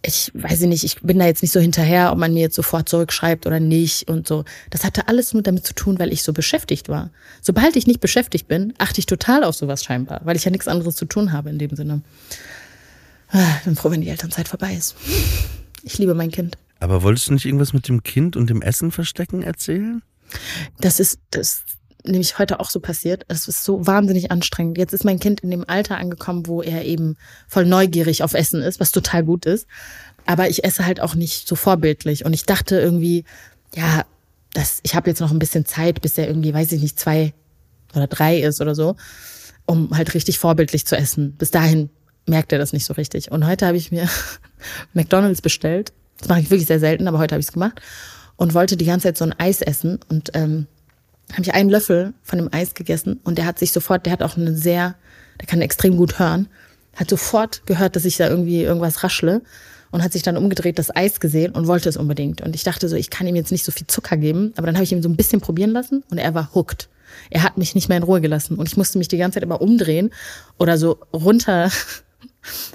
ich 0.04 0.32
weiß 0.34 0.62
nicht, 0.62 0.84
ich 0.84 1.02
bin 1.02 1.20
da 1.20 1.26
jetzt 1.26 1.44
nicht 1.44 1.52
so 1.52 1.60
hinterher, 1.60 2.12
ob 2.12 2.18
man 2.18 2.34
mir 2.34 2.42
jetzt 2.42 2.56
sofort 2.56 2.90
zurückschreibt 2.90 3.46
oder 3.46 3.60
nicht 3.60 4.10
und 4.10 4.28
so. 4.28 4.46
Das 4.72 4.84
hatte 4.84 5.08
alles 5.08 5.34
nur 5.34 5.44
damit 5.44 5.66
zu 5.66 5.74
tun, 5.74 6.00
weil 6.00 6.12
ich 6.12 6.24
so 6.24 6.34
beschäftigt 6.34 6.90
war. 6.90 7.12
Sobald 7.42 7.76
ich 7.76 7.86
nicht 7.86 8.00
beschäftigt 8.00 8.48
bin, 8.48 8.74
achte 8.80 9.00
ich 9.00 9.06
total 9.06 9.44
auf 9.44 9.56
sowas 9.56 9.84
scheinbar, 9.84 10.22
weil 10.24 10.36
ich 10.36 10.44
ja 10.44 10.52
nichts 10.52 10.68
anderes 10.68 10.96
zu 10.96 11.06
tun 11.06 11.32
habe 11.32 11.50
in 11.50 11.60
dem 11.60 11.76
Sinne. 11.76 12.02
Ah, 13.30 13.60
bin 13.64 13.76
froh, 13.76 13.92
wenn 13.92 14.02
die 14.02 14.10
Elternzeit 14.10 14.48
vorbei 14.48 14.74
ist. 14.74 14.96
Ich 15.84 15.98
liebe 15.98 16.16
mein 16.16 16.32
Kind. 16.32 16.58
Aber 16.80 17.04
wolltest 17.04 17.30
du 17.30 17.34
nicht 17.34 17.46
irgendwas 17.46 17.74
mit 17.74 17.88
dem 17.88 18.02
Kind 18.02 18.36
und 18.36 18.50
dem 18.50 18.62
Essen 18.62 18.92
verstecken 18.92 19.44
erzählen? 19.44 20.02
Das 20.80 21.00
ist, 21.00 21.20
das 21.30 21.64
nämlich 22.04 22.40
heute 22.40 22.60
auch 22.60 22.70
so 22.70 22.80
passiert. 22.80 23.26
Es 23.28 23.48
ist 23.48 23.64
so 23.64 23.86
wahnsinnig 23.86 24.32
anstrengend. 24.32 24.78
Jetzt 24.78 24.94
ist 24.94 25.06
mein 25.06 25.20
Kind 25.20 25.42
in 25.42 25.52
dem 25.52 25.68
Alter 25.68 25.98
angekommen, 25.98 26.48
wo 26.48 26.62
er 26.62 26.86
eben 26.86 27.18
voll 27.48 27.66
neugierig 27.66 28.24
auf 28.24 28.34
Essen 28.34 28.62
ist, 28.62 28.80
was 28.80 28.92
total 28.92 29.24
gut 29.24 29.46
ist. 29.46 29.68
Aber 30.26 30.50
ich 30.50 30.64
esse 30.64 30.86
halt 30.86 31.00
auch 31.00 31.16
nicht 31.16 31.48
so 31.48 31.56
vorbildlich. 31.56 32.26
Und 32.26 32.34
ich 32.34 32.46
dachte 32.46 32.80
irgendwie, 32.80 33.24
ja, 33.76 34.06
das, 34.54 34.80
ich 34.84 34.96
habe 34.96 35.10
jetzt 35.10 35.20
noch 35.20 35.32
ein 35.32 35.40
bisschen 35.40 35.66
Zeit, 35.66 36.02
bis 36.02 36.18
er 36.18 36.28
irgendwie, 36.28 36.54
weiß 36.54 36.72
ich 36.72 36.82
nicht, 36.82 37.00
zwei 37.00 37.34
oder 37.96 38.08
drei 38.08 38.40
ist 38.40 38.62
oder 38.62 38.76
so, 38.76 38.96
um 39.66 39.96
halt 39.96 40.14
richtig 40.14 40.40
vorbildlich 40.40 40.86
zu 40.86 40.96
essen. 40.96 41.34
Bis 41.38 41.52
dahin 41.52 41.90
merkt 42.28 42.52
er 42.52 42.60
das 42.60 42.74
nicht 42.74 42.86
so 42.86 42.94
richtig. 42.94 43.32
Und 43.32 43.46
heute 43.46 43.66
habe 43.66 43.78
ich 43.78 43.92
mir 43.92 44.08
McDonald's 44.94 45.42
bestellt. 45.42 45.94
Das 46.20 46.30
mache 46.30 46.42
ich 46.42 46.52
wirklich 46.52 46.68
sehr 46.68 46.80
selten, 46.80 47.08
aber 47.08 47.18
heute 47.18 47.36
habe 47.36 47.40
ich 47.40 47.48
es 47.48 47.54
gemacht 47.54 47.82
und 48.36 48.54
wollte 48.54 48.78
die 48.78 48.86
ganze 48.86 49.08
Zeit 49.08 49.18
so 49.18 49.26
ein 49.26 49.36
Eis 49.38 49.62
essen 49.62 50.00
und 50.10 50.32
ähm, 50.34 50.68
habe 51.34 51.44
ich 51.44 51.54
einen 51.54 51.70
Löffel 51.70 52.14
von 52.24 52.40
dem 52.40 52.50
Eis 52.52 52.74
gegessen 52.74 53.20
und 53.24 53.38
der 53.38 53.46
hat 53.46 53.60
sich 53.60 53.72
sofort, 53.72 54.06
der 54.06 54.14
hat 54.14 54.24
auch 54.24 54.38
eine 54.38 54.56
sehr, 54.56 54.96
der 55.40 55.48
kann 55.48 55.62
extrem 55.62 55.98
gut 55.98 56.20
hören, 56.20 56.48
hat 56.96 57.10
sofort 57.10 57.66
gehört, 57.66 57.96
dass 57.96 58.06
ich 58.06 58.18
da 58.18 58.28
irgendwie 58.28 58.64
irgendwas 58.64 59.04
raschle 59.04 59.42
und 59.92 60.04
hat 60.04 60.14
sich 60.14 60.24
dann 60.24 60.38
umgedreht, 60.38 60.80
das 60.80 60.96
Eis 60.96 61.20
gesehen 61.20 61.54
und 61.54 61.68
wollte 61.68 61.90
es 61.90 61.98
unbedingt. 61.98 62.42
Und 62.42 62.56
ich 62.56 62.64
dachte 62.64 62.88
so, 62.88 62.96
ich 62.96 63.10
kann 63.10 63.28
ihm 63.28 63.36
jetzt 63.36 63.52
nicht 63.52 63.66
so 63.66 63.72
viel 63.72 63.88
Zucker 63.88 64.18
geben, 64.18 64.54
aber 64.56 64.68
dann 64.68 64.76
habe 64.76 64.84
ich 64.84 64.92
ihm 64.92 65.04
so 65.04 65.10
ein 65.10 65.18
bisschen 65.18 65.42
probieren 65.42 65.72
lassen 65.72 66.04
und 66.10 66.18
er 66.18 66.34
war 66.34 66.54
hooked. 66.54 66.90
Er 67.30 67.44
hat 67.44 67.58
mich 67.58 67.76
nicht 67.76 67.90
mehr 67.90 67.98
in 67.98 68.04
Ruhe 68.04 68.22
gelassen 68.22 68.56
und 68.58 68.68
ich 68.68 68.78
musste 68.78 68.98
mich 68.98 69.10
die 69.10 69.18
ganze 69.18 69.36
Zeit 69.36 69.44
immer 69.44 69.62
umdrehen 69.62 70.12
oder 70.58 70.78
so 70.78 71.00
runter 71.14 71.70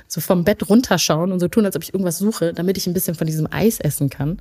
so 0.07 0.21
vom 0.21 0.45
Bett 0.45 0.69
runterschauen 0.69 1.33
und 1.33 1.41
so 1.41 1.49
tun, 1.49 1.65
als 1.65 1.77
ob 1.77 1.83
ich 1.83 1.93
irgendwas 1.93 2.19
suche, 2.19 2.53
damit 2.53 2.77
ich 2.77 2.87
ein 2.87 2.95
bisschen 2.95 3.15
von 3.15 3.27
diesem 3.27 3.49
Eis 3.51 3.81
essen 3.81 4.11
kann. 4.11 4.39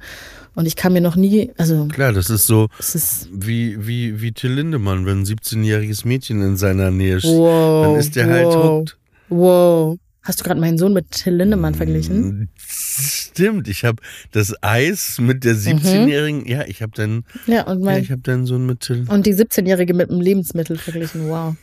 Und 0.56 0.66
ich 0.66 0.76
kann 0.76 0.94
mir 0.94 1.02
noch 1.02 1.16
nie, 1.16 1.52
also. 1.58 1.88
Klar, 1.88 2.14
das 2.14 2.30
ist 2.30 2.48
so 2.48 2.70
ist 2.80 3.30
wie, 3.32 3.86
wie, 3.86 4.22
wie 4.22 4.32
Till 4.32 4.54
Lindemann, 4.54 5.06
wenn 5.06 5.22
ein 5.22 5.26
17-jähriges 5.26 6.08
Mädchen 6.08 6.42
in 6.42 6.58
seiner 6.58 6.92
Nähe 6.92 7.20
steht, 7.20 7.32
wow, 7.32 7.88
dann 7.88 7.96
ist 8.00 8.16
der 8.16 8.28
halt 8.28 8.46
wow, 8.46 8.56
halt 8.56 8.66
hooked. 8.66 8.98
Wow. 9.30 10.00
Hast 10.26 10.40
du 10.40 10.44
gerade 10.44 10.60
meinen 10.60 10.80
Sohn 10.80 10.94
mit 10.94 11.12
Till 11.12 11.36
Lindemann 11.36 11.76
verglichen? 11.76 12.50
Stimmt, 12.58 13.68
ich 13.68 13.86
habe 13.86 14.02
das 14.32 14.56
Eis 14.64 15.20
mit 15.20 15.44
der 15.44 15.56
17-jährigen, 15.56 16.42
mhm. 16.42 16.48
ja, 16.48 16.66
ich 16.66 16.82
habe 16.82 16.94
dann 16.96 17.26
ja, 17.46 17.68
und 17.68 17.82
mein, 17.82 17.98
ja, 17.98 18.02
ich 18.02 18.12
habe 18.12 18.22
deinen 18.22 18.48
Sohn 18.48 18.66
mit 18.66 18.80
Till. 18.80 19.06
Und 19.08 19.28
die 19.28 19.36
17-jährige 19.36 19.94
mit 19.94 20.10
einem 20.10 20.22
Lebensmittel 20.22 20.78
verglichen. 20.78 21.30
Wow. 21.30 21.56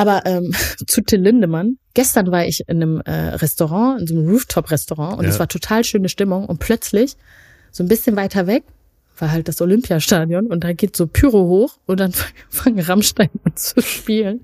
Aber 0.00 0.24
ähm, 0.24 0.54
zu 0.86 1.02
Till 1.02 1.20
Lindemann. 1.20 1.76
Gestern 1.92 2.30
war 2.30 2.46
ich 2.46 2.62
in 2.68 2.82
einem 2.82 3.00
äh, 3.02 3.34
Restaurant, 3.34 4.00
in 4.00 4.06
so 4.06 4.14
einem 4.14 4.30
Rooftop-Restaurant 4.30 5.18
und 5.18 5.24
ja. 5.24 5.30
es 5.30 5.38
war 5.38 5.46
total 5.46 5.84
schöne 5.84 6.08
Stimmung 6.08 6.46
und 6.46 6.58
plötzlich, 6.58 7.16
so 7.70 7.84
ein 7.84 7.88
bisschen 7.88 8.16
weiter 8.16 8.46
weg, 8.46 8.62
war 9.18 9.30
halt 9.30 9.48
das 9.48 9.60
Olympiastadion 9.60 10.46
und 10.46 10.64
da 10.64 10.72
geht 10.72 10.96
so 10.96 11.06
Pyro 11.06 11.46
hoch 11.46 11.76
und 11.84 12.00
dann 12.00 12.14
fangen 12.48 12.80
Rammstein 12.80 13.28
an 13.44 13.54
zu 13.56 13.82
spielen. 13.82 14.40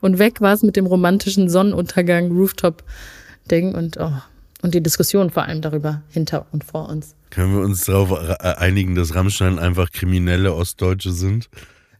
Und 0.00 0.18
weg 0.18 0.40
war 0.40 0.54
es 0.54 0.62
mit 0.62 0.74
dem 0.74 0.86
romantischen 0.86 1.50
Sonnenuntergang, 1.50 2.30
Rooftop-Ding 2.32 3.74
und 3.74 3.98
oh, 3.98 4.12
und 4.62 4.74
die 4.74 4.82
Diskussion 4.82 5.28
vor 5.28 5.42
allem 5.42 5.60
darüber 5.60 6.00
hinter 6.08 6.46
und 6.52 6.64
vor 6.64 6.88
uns. 6.88 7.14
Können 7.28 7.54
wir 7.54 7.62
uns 7.62 7.84
darauf 7.84 8.40
einigen, 8.40 8.94
dass 8.94 9.14
Rammstein 9.14 9.58
einfach 9.58 9.92
kriminelle 9.92 10.54
Ostdeutsche 10.54 11.12
sind? 11.12 11.50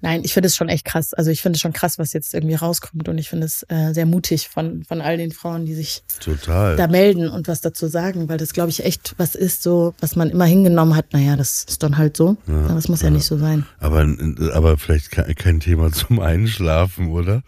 Nein, 0.04 0.20
ich 0.22 0.32
finde 0.34 0.48
es 0.48 0.54
schon 0.56 0.68
echt 0.68 0.84
krass. 0.84 1.14
Also 1.14 1.30
ich 1.30 1.40
finde 1.42 1.56
es 1.56 1.60
schon 1.60 1.72
krass, 1.72 1.98
was 1.98 2.12
jetzt 2.12 2.34
irgendwie 2.34 2.54
rauskommt. 2.54 3.08
Und 3.08 3.16
ich 3.18 3.28
finde 3.30 3.46
es 3.46 3.64
äh, 3.68 3.92
sehr 3.92 4.06
mutig 4.06 4.48
von, 4.48 4.84
von 4.84 5.00
all 5.00 5.16
den 5.16 5.32
Frauen, 5.32 5.64
die 5.66 5.74
sich 5.74 6.02
Total. 6.20 6.76
da 6.76 6.86
melden 6.88 7.28
und 7.28 7.48
was 7.48 7.60
dazu 7.62 7.86
sagen, 7.88 8.28
weil 8.28 8.36
das, 8.38 8.52
glaube 8.52 8.70
ich, 8.70 8.84
echt 8.84 9.14
was 9.16 9.34
ist, 9.34 9.62
so, 9.62 9.94
was 10.00 10.14
man 10.14 10.30
immer 10.30 10.44
hingenommen 10.44 10.94
hat. 10.94 11.12
Naja, 11.12 11.36
das 11.36 11.64
ist 11.68 11.82
dann 11.82 11.96
halt 11.96 12.16
so. 12.16 12.36
Ja, 12.46 12.64
Aber 12.66 12.74
das 12.74 12.88
muss 12.88 13.00
ja, 13.00 13.08
ja. 13.08 13.14
nicht 13.14 13.24
so 13.24 13.38
sein. 13.38 13.66
Aber, 13.80 14.06
aber 14.52 14.76
vielleicht 14.78 15.10
ke- 15.10 15.34
kein 15.34 15.60
Thema 15.60 15.90
zum 15.92 16.20
Einschlafen, 16.20 17.08
oder? 17.10 17.42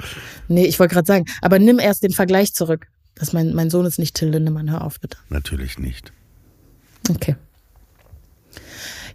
Nee, 0.49 0.65
ich 0.67 0.79
wollte 0.81 0.95
gerade 0.95 1.07
sagen, 1.07 1.27
aber 1.43 1.59
nimm 1.59 1.79
erst 1.79 2.03
den 2.03 2.13
Vergleich 2.13 2.55
zurück. 2.55 2.87
Dass 3.15 3.33
mein, 3.33 3.55
mein 3.55 3.71
Sohn 3.71 3.87
ist 3.87 3.99
nicht 3.99 4.15
Till 4.15 4.29
Lindemann, 4.29 4.71
hör 4.71 4.83
auf 4.85 5.01
bitte. 5.01 5.17
Natürlich 5.31 5.79
nicht. 5.79 6.13
Okay. 7.11 7.37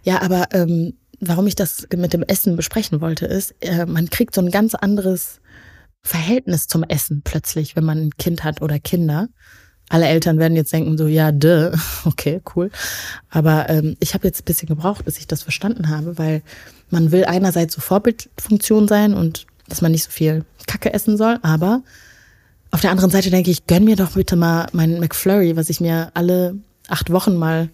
Ja, 0.04 0.20
aber 0.22 0.46
ähm, 0.52 0.94
warum 1.22 1.46
ich 1.46 1.54
das 1.54 1.86
mit 1.96 2.12
dem 2.12 2.22
Essen 2.22 2.56
besprechen 2.56 3.00
wollte, 3.00 3.26
ist, 3.26 3.54
äh, 3.60 3.86
man 3.86 4.10
kriegt 4.10 4.34
so 4.34 4.40
ein 4.40 4.50
ganz 4.50 4.74
anderes 4.74 5.40
Verhältnis 6.02 6.66
zum 6.66 6.82
Essen 6.82 7.22
plötzlich, 7.22 7.76
wenn 7.76 7.84
man 7.84 7.98
ein 7.98 8.16
Kind 8.18 8.42
hat 8.42 8.60
oder 8.60 8.78
Kinder. 8.78 9.28
Alle 9.88 10.06
Eltern 10.06 10.38
werden 10.38 10.56
jetzt 10.56 10.72
denken 10.72 10.98
so, 10.98 11.06
ja, 11.06 11.30
duh, 11.32 11.72
okay, 12.04 12.40
cool. 12.56 12.70
Aber 13.30 13.68
ähm, 13.70 13.96
ich 14.00 14.14
habe 14.14 14.26
jetzt 14.26 14.42
ein 14.42 14.44
bisschen 14.44 14.68
gebraucht, 14.68 15.04
bis 15.04 15.18
ich 15.18 15.26
das 15.26 15.42
verstanden 15.42 15.88
habe, 15.88 16.18
weil 16.18 16.42
man 16.90 17.12
will 17.12 17.24
einerseits 17.24 17.74
so 17.74 17.80
Vorbildfunktion 17.80 18.88
sein 18.88 19.14
und 19.14 19.46
dass 19.68 19.80
man 19.80 19.92
nicht 19.92 20.04
so 20.04 20.10
viel 20.10 20.44
Kacke 20.66 20.92
essen 20.92 21.16
soll, 21.16 21.38
aber 21.42 21.82
auf 22.72 22.80
der 22.80 22.90
anderen 22.90 23.10
Seite 23.10 23.30
denke 23.30 23.50
ich, 23.50 23.66
gönn 23.66 23.84
mir 23.84 23.96
doch 23.96 24.12
bitte 24.12 24.34
mal 24.34 24.66
meinen 24.72 24.98
McFlurry, 24.98 25.56
was 25.56 25.68
ich 25.68 25.80
mir 25.80 26.10
alle 26.14 26.56
acht 26.88 27.12
Wochen 27.12 27.36
mal 27.36 27.68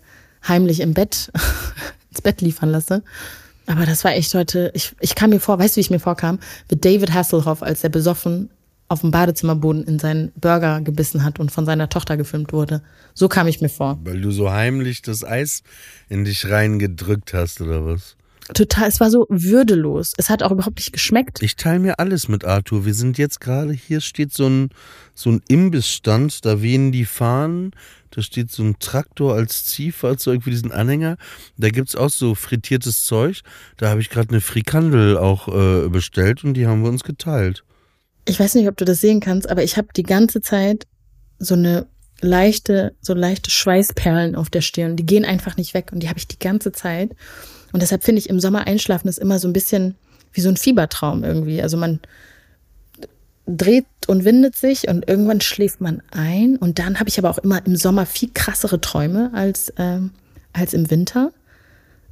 heimlich 0.46 0.80
im 0.80 0.92
Bett 0.92 1.30
ins 2.18 2.22
Bett 2.22 2.40
liefern 2.40 2.70
lasse. 2.70 3.02
Aber 3.66 3.86
das 3.86 4.02
war 4.02 4.12
echt 4.12 4.34
heute, 4.34 4.70
ich, 4.74 4.94
ich 5.00 5.14
kam 5.14 5.30
mir 5.30 5.40
vor, 5.40 5.58
weißt 5.58 5.76
du, 5.76 5.76
wie 5.76 5.82
ich 5.82 5.90
mir 5.90 6.00
vorkam? 6.00 6.38
Mit 6.70 6.84
David 6.84 7.12
Hasselhoff, 7.12 7.62
als 7.62 7.84
er 7.84 7.90
besoffen 7.90 8.50
auf 8.88 9.02
dem 9.02 9.10
Badezimmerboden 9.10 9.84
in 9.84 9.98
seinen 9.98 10.32
Burger 10.32 10.80
gebissen 10.80 11.22
hat 11.22 11.38
und 11.38 11.52
von 11.52 11.66
seiner 11.66 11.90
Tochter 11.90 12.16
gefilmt 12.16 12.54
wurde. 12.54 12.82
So 13.12 13.28
kam 13.28 13.46
ich 13.46 13.60
mir 13.60 13.68
vor. 13.68 13.98
Weil 14.02 14.20
du 14.22 14.30
so 14.30 14.50
heimlich 14.50 15.02
das 15.02 15.22
Eis 15.22 15.62
in 16.08 16.24
dich 16.24 16.48
reingedrückt 16.48 17.34
hast, 17.34 17.60
oder 17.60 17.84
was? 17.84 18.16
Total, 18.54 18.88
es 18.88 18.98
war 18.98 19.10
so 19.10 19.26
würdelos. 19.28 20.14
Es 20.16 20.30
hat 20.30 20.42
auch 20.42 20.52
überhaupt 20.52 20.78
nicht 20.78 20.94
geschmeckt. 20.94 21.42
Ich 21.42 21.56
teile 21.56 21.80
mir 21.80 21.98
alles 21.98 22.28
mit 22.28 22.46
Arthur. 22.46 22.86
Wir 22.86 22.94
sind 22.94 23.18
jetzt 23.18 23.42
gerade, 23.42 23.74
hier 23.74 24.00
steht 24.00 24.32
so 24.32 24.48
ein, 24.48 24.70
so 25.14 25.30
ein 25.30 25.42
Imbissstand, 25.48 26.46
da 26.46 26.62
wehen 26.62 26.90
die 26.90 27.04
Fahnen, 27.04 27.72
da 28.10 28.22
steht 28.22 28.50
so 28.50 28.62
ein 28.62 28.78
Traktor 28.78 29.34
als 29.34 29.64
Ziehfahrzeug 29.64 30.42
für 30.42 30.50
diesen 30.50 30.72
Anhänger. 30.72 31.16
Da 31.56 31.70
gibt's 31.70 31.96
auch 31.96 32.10
so 32.10 32.34
frittiertes 32.34 33.04
Zeug. 33.04 33.42
Da 33.76 33.88
habe 33.90 34.00
ich 34.00 34.10
gerade 34.10 34.30
eine 34.30 34.40
Frikandel 34.40 35.16
auch 35.16 35.48
äh, 35.48 35.88
bestellt 35.88 36.44
und 36.44 36.54
die 36.54 36.66
haben 36.66 36.82
wir 36.82 36.88
uns 36.88 37.04
geteilt. 37.04 37.64
Ich 38.24 38.38
weiß 38.38 38.54
nicht, 38.54 38.68
ob 38.68 38.76
du 38.76 38.84
das 38.84 39.00
sehen 39.00 39.20
kannst, 39.20 39.48
aber 39.48 39.62
ich 39.62 39.76
habe 39.76 39.88
die 39.96 40.02
ganze 40.02 40.40
Zeit 40.40 40.86
so 41.38 41.54
eine 41.54 41.86
leichte, 42.20 42.94
so 43.00 43.14
leichte 43.14 43.50
Schweißperlen 43.50 44.34
auf 44.34 44.50
der 44.50 44.60
Stirn. 44.60 44.96
Die 44.96 45.06
gehen 45.06 45.24
einfach 45.24 45.56
nicht 45.56 45.74
weg 45.74 45.90
und 45.92 46.02
die 46.02 46.08
habe 46.08 46.18
ich 46.18 46.28
die 46.28 46.38
ganze 46.38 46.72
Zeit. 46.72 47.14
Und 47.72 47.82
deshalb 47.82 48.04
finde 48.04 48.20
ich 48.20 48.28
im 48.28 48.40
Sommer 48.40 48.66
einschlafen 48.66 49.08
ist 49.08 49.18
immer 49.18 49.38
so 49.38 49.48
ein 49.48 49.52
bisschen 49.52 49.94
wie 50.32 50.40
so 50.40 50.48
ein 50.48 50.56
Fiebertraum 50.56 51.24
irgendwie. 51.24 51.62
Also 51.62 51.76
man 51.76 52.00
dreht 53.48 53.86
und 54.06 54.24
windet 54.24 54.56
sich 54.56 54.88
und 54.88 55.08
irgendwann 55.08 55.40
schläft 55.40 55.80
man 55.80 56.02
ein. 56.10 56.56
Und 56.56 56.78
dann 56.78 57.00
habe 57.00 57.08
ich 57.08 57.18
aber 57.18 57.30
auch 57.30 57.38
immer 57.38 57.64
im 57.66 57.76
Sommer 57.76 58.06
viel 58.06 58.30
krassere 58.32 58.80
Träume 58.80 59.30
als, 59.34 59.72
ähm, 59.78 60.10
als 60.52 60.74
im 60.74 60.90
Winter. 60.90 61.32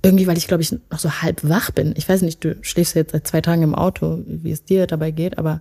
Irgendwie, 0.03 0.27
weil 0.27 0.39
ich, 0.39 0.47
glaube 0.47 0.63
ich, 0.63 0.73
noch 0.73 0.99
so 0.99 1.11
halb 1.23 1.43
wach 1.43 1.71
bin. 1.71 1.95
Ich 1.97 2.09
weiß 2.09 2.23
nicht, 2.23 2.43
du 2.45 2.57
schläfst 2.63 2.95
jetzt 2.95 3.13
seit 3.13 3.27
zwei 3.27 3.41
Tagen 3.41 3.63
im 3.63 3.75
Auto, 3.75 4.23
wie 4.27 4.51
es 4.51 4.65
dir 4.65 4.87
dabei 4.87 5.11
geht, 5.11 5.39
aber 5.39 5.61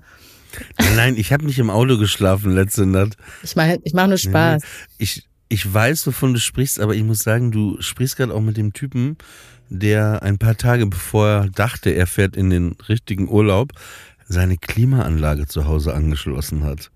Nein, 0.77 0.95
nein, 0.95 1.17
ich 1.17 1.33
habe 1.33 1.45
nicht 1.45 1.59
im 1.59 1.69
Auto 1.69 1.97
geschlafen 1.97 2.53
letzte 2.53 2.85
Nacht. 2.85 3.17
ich 3.43 3.55
meine, 3.57 3.79
ich 3.83 3.93
mache 3.93 4.07
nur 4.07 4.17
Spaß. 4.17 4.63
Ich, 4.97 5.27
ich 5.49 5.73
weiß, 5.73 6.07
wovon 6.07 6.33
du 6.33 6.39
sprichst, 6.39 6.79
aber 6.79 6.95
ich 6.95 7.03
muss 7.03 7.19
sagen, 7.19 7.51
du 7.51 7.75
sprichst 7.81 8.15
gerade 8.15 8.33
auch 8.33 8.41
mit 8.41 8.55
dem 8.55 8.71
Typen, 8.71 9.17
der 9.69 10.23
ein 10.23 10.37
paar 10.37 10.55
Tage 10.55 10.85
bevor 10.85 11.27
er 11.27 11.49
dachte, 11.49 11.89
er 11.91 12.07
fährt 12.07 12.35
in 12.35 12.49
den 12.49 12.75
richtigen 12.87 13.27
Urlaub, 13.29 13.73
seine 14.27 14.57
Klimaanlage 14.57 15.47
zu 15.47 15.65
Hause 15.65 15.93
angeschlossen 15.93 16.63
hat. 16.63 16.91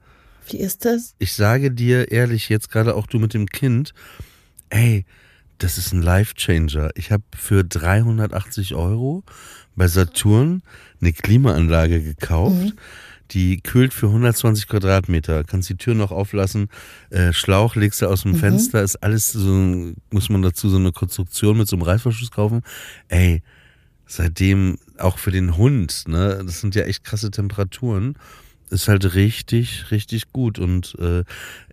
Wie 0.50 0.58
ist 0.58 0.86
das? 0.86 1.16
Ich 1.20 1.34
sage 1.34 1.72
dir 1.72 2.12
ehrlich, 2.12 2.50
jetzt 2.50 2.72
gerade 2.72 2.96
auch 2.96 3.08
du 3.08 3.20
mit 3.20 3.34
dem 3.34 3.48
Kind, 3.48 3.94
ey, 4.70 5.06
das 5.60 5.78
ist 5.78 5.94
ein 5.94 6.02
Life-Changer. 6.02 6.92
Ich 6.96 7.12
habe 7.12 7.24
für 7.36 7.64
380 7.64 8.76
Euro 8.76 9.24
bei 9.76 9.88
Saturn 9.88 10.64
eine 11.02 11.14
Klimaanlage 11.14 12.02
gekauft. 12.02 12.74
Die 13.32 13.62
kühlt 13.62 13.94
für 13.94 14.08
120 14.08 14.68
Quadratmeter. 14.68 15.44
Kannst 15.44 15.70
die 15.70 15.78
Tür 15.78 15.94
noch 15.94 16.12
auflassen. 16.12 16.70
Äh, 17.12 17.32
Schlauch 17.34 17.76
legst 17.76 18.02
du 18.02 18.08
aus 18.08 18.24
dem 18.24 18.36
Fenster. 18.36 18.82
Ist 18.82 19.04
alles 19.04 19.32
so, 19.32 19.94
muss 20.10 20.30
man 20.30 20.42
dazu 20.42 20.70
so 20.70 20.78
eine 20.78 20.92
Konstruktion 20.92 21.58
mit 21.58 21.68
so 21.68 21.76
einem 21.76 21.84
Reißverschluss 21.84 22.32
kaufen. 22.32 22.62
Ey, 23.08 23.44
seitdem 24.10 24.78
auch 24.98 25.18
für 25.20 25.32
den 25.32 25.56
Hund, 25.56 26.04
ne, 26.08 26.42
das 26.46 26.60
sind 26.60 26.76
ja 26.76 26.84
echt 26.84 27.04
krasse 27.04 27.32
Temperaturen, 27.32 28.16
ist 28.70 28.88
halt 28.88 29.16
richtig, 29.16 29.92
richtig 29.92 30.34
gut. 30.34 30.60
Und 30.60 30.96
äh, 31.00 31.24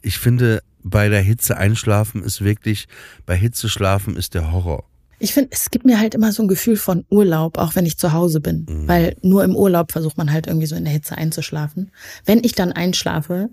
ich 0.02 0.18
finde, 0.18 0.62
bei 0.82 1.08
der 1.08 1.22
Hitze 1.22 1.56
einschlafen 1.56 2.22
ist 2.22 2.44
wirklich, 2.44 2.86
bei 3.24 3.36
Hitze 3.36 3.68
schlafen 3.68 4.16
ist 4.16 4.34
der 4.34 4.52
Horror. 4.52 4.84
Ich 5.18 5.32
finde, 5.32 5.50
es 5.52 5.70
gibt 5.70 5.86
mir 5.86 5.98
halt 5.98 6.14
immer 6.14 6.30
so 6.30 6.42
ein 6.42 6.48
Gefühl 6.48 6.76
von 6.76 7.06
Urlaub, 7.08 7.56
auch 7.56 7.74
wenn 7.74 7.86
ich 7.86 7.96
zu 7.96 8.12
Hause 8.12 8.40
bin. 8.40 8.66
Weil 8.86 9.16
nur 9.22 9.44
im 9.44 9.56
Urlaub 9.56 9.90
versucht 9.90 10.18
man 10.18 10.30
halt 10.30 10.46
irgendwie 10.46 10.66
so 10.66 10.76
in 10.76 10.84
der 10.84 10.92
Hitze 10.92 11.16
einzuschlafen. 11.16 11.90
Wenn 12.26 12.44
ich 12.44 12.52
dann 12.52 12.72
einschlafe, 12.72 13.48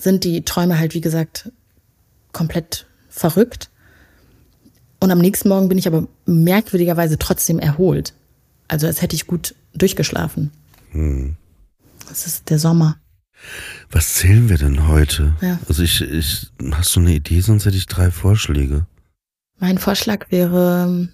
sind 0.00 0.24
die 0.24 0.42
Träume 0.42 0.76
halt, 0.78 0.94
wie 0.94 1.00
gesagt, 1.00 1.52
komplett 2.32 2.86
verrückt. 3.08 3.70
Und 4.98 5.12
am 5.12 5.20
nächsten 5.20 5.48
Morgen 5.48 5.68
bin 5.68 5.78
ich 5.78 5.86
aber 5.86 6.08
merkwürdigerweise 6.26 7.16
trotzdem 7.16 7.60
erholt. 7.60 8.12
Also 8.68 8.86
als 8.86 9.02
hätte 9.02 9.14
ich 9.16 9.26
gut 9.26 9.54
durchgeschlafen. 9.74 10.50
Das 12.08 12.26
ist 12.26 12.50
der 12.50 12.58
Sommer. 12.58 12.98
Was 13.90 14.14
zählen 14.14 14.48
wir 14.48 14.58
denn 14.58 14.86
heute? 14.88 15.34
Ja. 15.40 15.58
Also 15.68 15.82
ich, 15.82 16.00
ich, 16.00 16.50
hast 16.72 16.94
du 16.96 17.00
eine 17.00 17.12
Idee, 17.14 17.40
sonst 17.40 17.66
hätte 17.66 17.76
ich 17.76 17.86
drei 17.86 18.10
Vorschläge. 18.10 18.86
Mein 19.58 19.78
Vorschlag 19.78 20.30
wäre 20.30 20.86
ähm, 20.88 21.08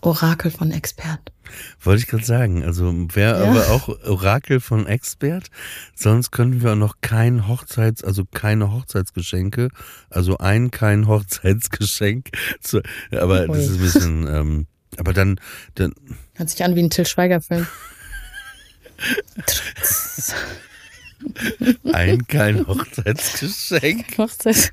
Orakel 0.00 0.50
von 0.50 0.70
Expert. 0.70 1.32
Wollte 1.80 2.02
ich 2.02 2.08
gerade 2.08 2.24
sagen. 2.24 2.64
Also 2.64 2.92
wäre 3.14 3.44
Ja. 3.44 3.50
aber 3.50 3.70
auch 3.70 3.88
Orakel 4.04 4.60
von 4.60 4.86
Expert. 4.86 5.48
Sonst 5.94 6.30
könnten 6.30 6.62
wir 6.62 6.72
auch 6.72 6.76
noch 6.76 6.96
kein 7.00 7.48
Hochzeits, 7.48 8.02
also 8.02 8.24
keine 8.24 8.72
Hochzeitsgeschenke, 8.72 9.68
also 10.10 10.38
ein 10.38 10.70
kein 10.70 11.06
Hochzeitsgeschenk. 11.06 12.30
Zu, 12.60 12.82
aber 13.12 13.46
das 13.46 13.56
Ui. 13.56 13.62
ist 13.64 13.70
ein 13.70 13.78
bisschen, 13.80 14.26
ähm, 14.28 14.66
aber 14.98 15.12
dann, 15.12 15.40
dann, 15.74 15.94
Hört 16.34 16.50
sich 16.50 16.62
an 16.64 16.74
wie 16.74 16.82
ein 16.82 16.90
Till 16.90 17.06
Schweiger-Film. 17.06 17.66
ein 21.92 22.26
kein 22.26 22.66
Hochzeitsgeschenk. 22.66 24.18
Hochzeit. 24.18 24.72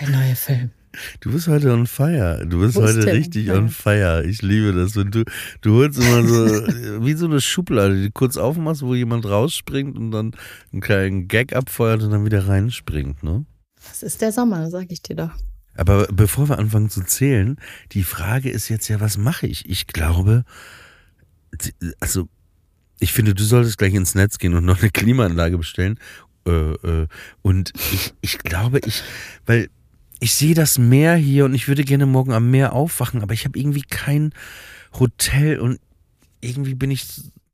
Der 0.00 0.08
neue 0.08 0.36
Film. 0.36 0.70
Du 1.20 1.32
bist 1.32 1.48
heute 1.48 1.72
on 1.72 1.86
fire. 1.86 2.44
Du 2.46 2.60
bist 2.60 2.76
Wo 2.76 2.82
heute 2.82 3.06
richtig 3.06 3.50
on 3.50 3.68
fire. 3.68 4.24
Ich 4.24 4.42
liebe 4.42 4.72
das. 4.72 4.94
Wenn 4.94 5.10
du, 5.10 5.24
du 5.62 5.76
holst 5.76 5.98
immer 5.98 6.26
so, 6.26 6.44
wie 7.04 7.14
so 7.14 7.26
eine 7.26 7.40
Schublade, 7.40 7.96
die 7.96 8.06
du 8.06 8.12
kurz 8.12 8.36
aufmachst, 8.36 8.82
wo 8.82 8.94
jemand 8.94 9.24
rausspringt 9.26 9.96
und 9.96 10.10
dann 10.10 10.32
einen 10.72 10.82
kleinen 10.82 11.28
Gag 11.28 11.54
abfeuert 11.54 12.02
und 12.02 12.10
dann 12.10 12.24
wieder 12.24 12.46
reinspringt, 12.46 13.22
ne? 13.22 13.46
Das 13.88 14.02
ist 14.02 14.20
der 14.20 14.32
Sommer, 14.32 14.70
sag 14.70 14.92
ich 14.92 15.02
dir 15.02 15.16
doch. 15.16 15.30
Aber 15.74 16.06
bevor 16.08 16.48
wir 16.48 16.58
anfangen 16.58 16.90
zu 16.90 17.02
zählen, 17.02 17.56
die 17.92 18.04
Frage 18.04 18.50
ist 18.50 18.68
jetzt 18.68 18.88
ja, 18.88 19.00
was 19.00 19.16
mache 19.16 19.46
ich? 19.46 19.68
Ich 19.68 19.86
glaube, 19.86 20.44
also 22.00 22.28
ich 22.98 23.12
finde, 23.12 23.34
du 23.34 23.42
solltest 23.42 23.78
gleich 23.78 23.94
ins 23.94 24.14
Netz 24.14 24.38
gehen 24.38 24.54
und 24.54 24.64
noch 24.64 24.80
eine 24.80 24.90
Klimaanlage 24.90 25.58
bestellen. 25.58 25.98
Äh, 26.46 26.50
äh, 26.50 27.06
und 27.42 27.72
ich, 27.92 28.14
ich 28.20 28.38
glaube, 28.38 28.80
ich, 28.84 29.02
weil 29.46 29.68
ich 30.20 30.34
sehe 30.34 30.54
das 30.54 30.78
Meer 30.78 31.16
hier 31.16 31.44
und 31.44 31.54
ich 31.54 31.68
würde 31.68 31.84
gerne 31.84 32.06
morgen 32.06 32.32
am 32.32 32.50
Meer 32.50 32.74
aufwachen, 32.74 33.22
aber 33.22 33.34
ich 33.34 33.44
habe 33.44 33.58
irgendwie 33.58 33.82
kein 33.82 34.32
Hotel 34.98 35.58
und 35.58 35.80
irgendwie 36.40 36.74
bin 36.74 36.90
ich 36.90 37.06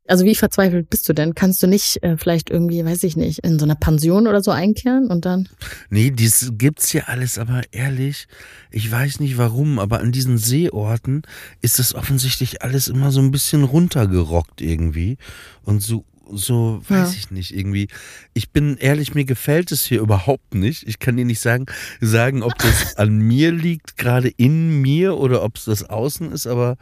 Also 0.09 0.25
wie 0.25 0.35
verzweifelt 0.35 0.89
bist 0.89 1.07
du 1.07 1.13
denn? 1.13 1.35
Kannst 1.35 1.61
du 1.61 1.67
nicht 1.67 2.01
äh, 2.03 2.17
vielleicht 2.17 2.49
irgendwie, 2.49 2.83
weiß 2.83 3.03
ich 3.03 3.15
nicht, 3.15 3.39
in 3.39 3.59
so 3.59 3.65
einer 3.65 3.75
Pension 3.75 4.27
oder 4.27 4.41
so 4.41 4.51
einkehren 4.51 5.09
und 5.11 5.23
dann? 5.25 5.47
Nee, 5.89 6.09
dies 6.11 6.51
gibt's 6.57 6.91
ja 6.93 7.03
alles, 7.05 7.37
aber 7.37 7.61
ehrlich, 7.71 8.27
ich 8.71 8.91
weiß 8.91 9.19
nicht 9.19 9.37
warum, 9.37 9.77
aber 9.79 9.99
an 9.99 10.11
diesen 10.11 10.37
Seeorten 10.37 11.21
ist 11.61 11.77
das 11.79 11.93
offensichtlich 11.93 12.61
alles 12.63 12.87
immer 12.87 13.11
so 13.11 13.21
ein 13.21 13.31
bisschen 13.31 13.63
runtergerockt 13.63 14.61
irgendwie 14.61 15.17
und 15.63 15.81
so 15.81 16.03
so, 16.31 16.79
weiß 16.87 17.11
Ja. 17.13 17.17
ich 17.17 17.31
nicht, 17.31 17.55
irgendwie. 17.57 17.87
Ich 18.35 18.51
bin 18.51 18.77
ehrlich, 18.77 19.15
mir 19.15 19.25
gefällt 19.25 19.71
es 19.71 19.83
hier 19.83 19.99
überhaupt 19.99 20.53
nicht. 20.53 20.87
Ich 20.87 20.99
kann 20.99 21.17
dir 21.17 21.25
nicht 21.25 21.39
sagen, 21.39 21.65
sagen, 22.01 22.43
ob 22.43 22.55
das 22.59 22.97
an 22.97 23.17
mir 23.17 23.51
liegt, 23.51 23.97
gerade 23.97 24.29
in 24.37 24.79
mir 24.79 25.17
oder 25.17 25.43
ob 25.43 25.57
es 25.57 25.65
das 25.65 25.89
Außen 25.89 26.31
ist, 26.31 26.45
aber 26.45 26.77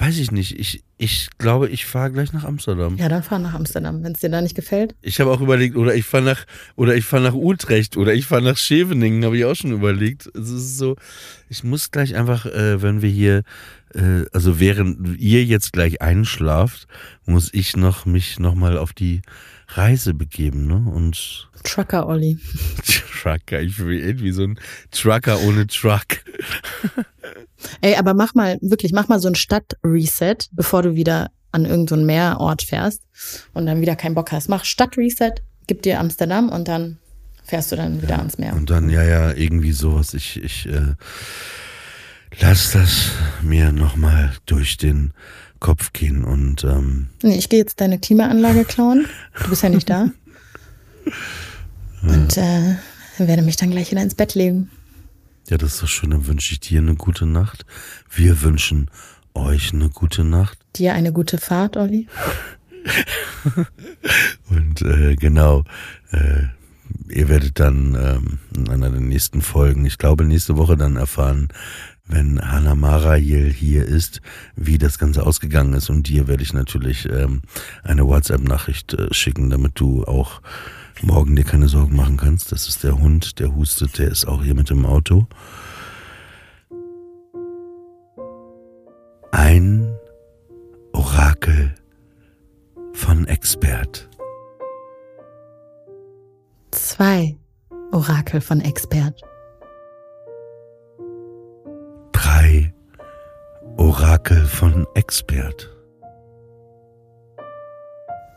weiß 0.00 0.18
ich 0.18 0.32
nicht. 0.32 0.58
Ich, 0.58 0.82
ich 0.96 1.28
glaube, 1.36 1.68
ich 1.68 1.84
fahre 1.84 2.10
gleich 2.10 2.32
nach 2.32 2.44
Amsterdam. 2.44 2.96
Ja, 2.96 3.08
dann 3.10 3.22
fahr 3.22 3.38
nach 3.38 3.52
Amsterdam, 3.52 4.02
wenn 4.02 4.12
es 4.12 4.20
dir 4.20 4.30
da 4.30 4.40
nicht 4.40 4.54
gefällt. 4.54 4.94
Ich 5.02 5.20
habe 5.20 5.30
auch 5.30 5.42
überlegt, 5.42 5.76
oder 5.76 5.94
ich 5.94 6.06
fahre 6.06 6.24
nach, 6.24 6.46
oder 6.74 6.94
ich 6.96 7.04
fahre 7.04 7.22
nach 7.22 7.34
Utrecht 7.34 7.98
oder 7.98 8.14
ich 8.14 8.24
fahre 8.24 8.42
nach 8.42 8.56
Scheveningen, 8.56 9.24
habe 9.24 9.36
ich 9.36 9.44
auch 9.44 9.54
schon 9.54 9.72
überlegt. 9.72 10.26
Es 10.34 10.48
ist 10.48 10.78
so, 10.78 10.96
ich 11.50 11.64
muss 11.64 11.90
gleich 11.90 12.16
einfach, 12.16 12.46
äh, 12.46 12.80
wenn 12.80 13.02
wir 13.02 13.10
hier, 13.10 13.42
äh, 13.94 14.24
also 14.32 14.58
während 14.58 15.18
ihr 15.18 15.44
jetzt 15.44 15.74
gleich 15.74 16.00
einschlaft, 16.00 16.86
muss 17.26 17.52
ich 17.52 17.76
noch 17.76 18.06
mich 18.06 18.38
nochmal 18.38 18.78
auf 18.78 18.94
die 18.94 19.20
Reise 19.68 20.14
begeben, 20.14 20.66
ne? 20.66 20.90
Und 20.90 21.48
Trucker 21.62 22.08
Olli. 22.08 22.38
Trucker, 23.22 23.60
ich 23.60 23.76
bin 23.76 23.90
irgendwie 23.90 24.32
so 24.32 24.44
ein 24.44 24.58
Trucker 24.90 25.40
ohne 25.40 25.66
Truck. 25.66 26.06
Ey, 27.80 27.96
aber 27.96 28.14
mach 28.14 28.34
mal, 28.34 28.58
wirklich, 28.60 28.92
mach 28.92 29.08
mal 29.08 29.20
so 29.20 29.28
ein 29.28 29.34
Stadt-Reset, 29.34 30.36
bevor 30.52 30.82
du 30.82 30.94
wieder 30.94 31.30
an 31.52 31.64
irgendeinen 31.64 32.06
Meerort 32.06 32.62
fährst 32.62 33.02
und 33.52 33.66
dann 33.66 33.80
wieder 33.80 33.96
keinen 33.96 34.14
Bock 34.14 34.32
hast. 34.32 34.48
Mach 34.48 34.64
Stadt-Reset, 34.64 35.32
gib 35.66 35.82
dir 35.82 35.98
Amsterdam 36.00 36.48
und 36.48 36.68
dann 36.68 36.98
fährst 37.44 37.72
du 37.72 37.76
dann 37.76 38.00
wieder 38.02 38.18
ans 38.18 38.38
Meer. 38.38 38.54
Und 38.54 38.70
dann, 38.70 38.90
ja, 38.90 39.02
ja, 39.02 39.32
irgendwie 39.32 39.72
sowas. 39.72 40.14
Ich, 40.14 40.42
ich 40.42 40.66
äh, 40.66 40.94
lass 42.40 42.72
das 42.72 43.10
mir 43.42 43.72
nochmal 43.72 44.32
durch 44.46 44.76
den 44.76 45.12
Kopf 45.58 45.92
gehen 45.92 46.24
und 46.24 46.64
ähm, 46.64 47.08
Nee, 47.22 47.36
ich 47.36 47.48
gehe 47.48 47.58
jetzt 47.58 47.80
deine 47.80 47.98
Klimaanlage 47.98 48.64
klauen. 48.64 49.06
Du 49.42 49.50
bist 49.50 49.62
ja 49.62 49.68
nicht 49.68 49.90
da. 49.90 50.10
Und 52.02 52.38
äh, 52.38 52.76
werde 53.18 53.42
mich 53.42 53.56
dann 53.56 53.70
gleich 53.70 53.90
wieder 53.90 54.02
ins 54.02 54.14
Bett 54.14 54.34
legen. 54.34 54.70
Ja, 55.48 55.58
das 55.58 55.74
ist 55.74 55.82
doch 55.82 55.88
schön. 55.88 56.10
Dann 56.10 56.26
wünsche 56.26 56.52
ich 56.52 56.60
dir 56.60 56.80
eine 56.80 56.94
gute 56.94 57.26
Nacht. 57.26 57.64
Wir 58.10 58.42
wünschen 58.42 58.90
euch 59.34 59.72
eine 59.72 59.90
gute 59.90 60.24
Nacht. 60.24 60.58
Dir 60.76 60.94
eine 60.94 61.12
gute 61.12 61.38
Fahrt, 61.38 61.76
Olli. 61.76 62.06
Und 64.48 64.82
äh, 64.82 65.16
genau, 65.16 65.64
äh, 66.12 66.44
ihr 67.08 67.28
werdet 67.28 67.60
dann 67.60 67.94
ähm, 67.94 68.38
in 68.56 68.68
einer 68.68 68.90
der 68.90 69.00
nächsten 69.00 69.42
Folgen, 69.42 69.84
ich 69.84 69.98
glaube 69.98 70.24
nächste 70.24 70.56
Woche 70.56 70.76
dann 70.76 70.96
erfahren, 70.96 71.48
wenn 72.06 72.40
Hannah 72.40 72.74
Marail 72.74 73.52
hier 73.52 73.84
ist, 73.84 74.20
wie 74.56 74.78
das 74.78 74.98
Ganze 74.98 75.24
ausgegangen 75.24 75.74
ist. 75.74 75.90
Und 75.90 76.08
dir 76.08 76.26
werde 76.26 76.42
ich 76.42 76.52
natürlich 76.52 77.08
ähm, 77.08 77.42
eine 77.84 78.06
WhatsApp-Nachricht 78.06 78.94
äh, 78.94 79.12
schicken, 79.12 79.50
damit 79.50 79.78
du 79.78 80.04
auch 80.04 80.40
morgen 81.02 81.36
dir 81.36 81.44
keine 81.44 81.68
Sorgen 81.68 81.96
machen 81.96 82.16
kannst. 82.16 82.52
Das 82.52 82.68
ist 82.68 82.84
der 82.84 82.98
Hund, 82.98 83.38
der 83.38 83.54
hustet, 83.54 83.98
der 83.98 84.08
ist 84.08 84.26
auch 84.26 84.42
hier 84.42 84.54
mit 84.54 84.70
im 84.70 84.86
Auto. 84.86 85.26
Ein 89.32 89.96
Orakel 90.92 91.74
von 92.92 93.26
Expert. 93.26 94.08
Zwei 96.70 97.36
Orakel 97.92 98.40
von 98.40 98.60
Expert. 98.60 99.20
Drei 102.12 102.72
Orakel 103.76 104.44
von 104.44 104.86
Expert. 104.94 105.70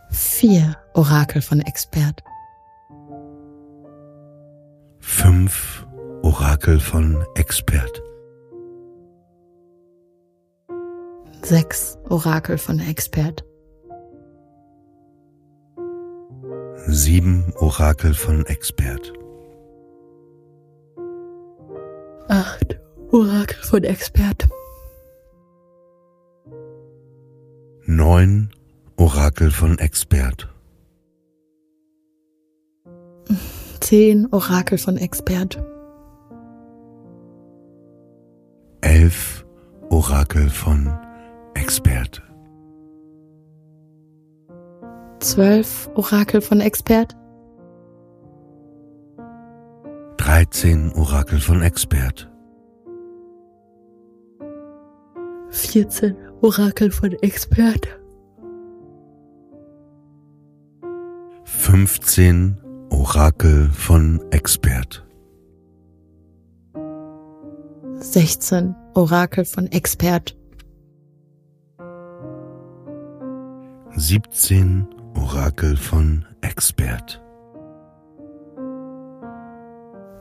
Vier 0.09 0.77
Orakel 0.93 1.41
von 1.41 1.59
Expert. 1.61 2.23
Fünf 5.05 5.85
Orakel 6.21 6.79
von 6.79 7.23
Expert. 7.35 8.01
Sechs 11.43 11.97
Orakel 12.09 12.57
von 12.57 12.79
Expert. 12.79 13.43
Sieben 16.87 17.53
Orakel 17.57 18.13
von 18.13 18.45
Expert. 18.45 19.11
Acht 22.29 22.79
Orakel 23.11 23.61
von 23.61 23.83
Expert. 23.83 24.47
Neun 27.85 28.51
Orakel 28.95 29.51
von 29.51 29.77
Expert. 29.79 30.52
Zehn 33.93 34.27
Orakel 34.31 34.79
von 34.79 34.97
Expert. 34.97 35.63
Elf 38.81 39.45
Orakel 39.91 40.49
von 40.49 40.91
Expert. 41.53 42.23
Zwölf 45.19 45.91
Orakel 45.93 46.41
von 46.41 46.59
Expert. 46.59 47.15
Dreizehn 50.17 50.91
Orakel 50.93 51.39
von 51.39 51.61
Expert. 51.61 52.27
Vierzehn 55.49 56.17
Orakel 56.41 56.89
von 56.89 57.11
Expert. 57.21 57.87
Fünfzehn 61.43 62.57
Orakel 62.93 63.69
von 63.71 64.21
Expert. 64.29 65.03
Sechzehn 67.95 68.75
Orakel 68.93 69.45
von 69.45 69.65
Expert. 69.71 70.37
Siebzehn 73.95 74.87
Orakel 75.15 75.75
von 75.75 76.23
Expert. 76.41 77.19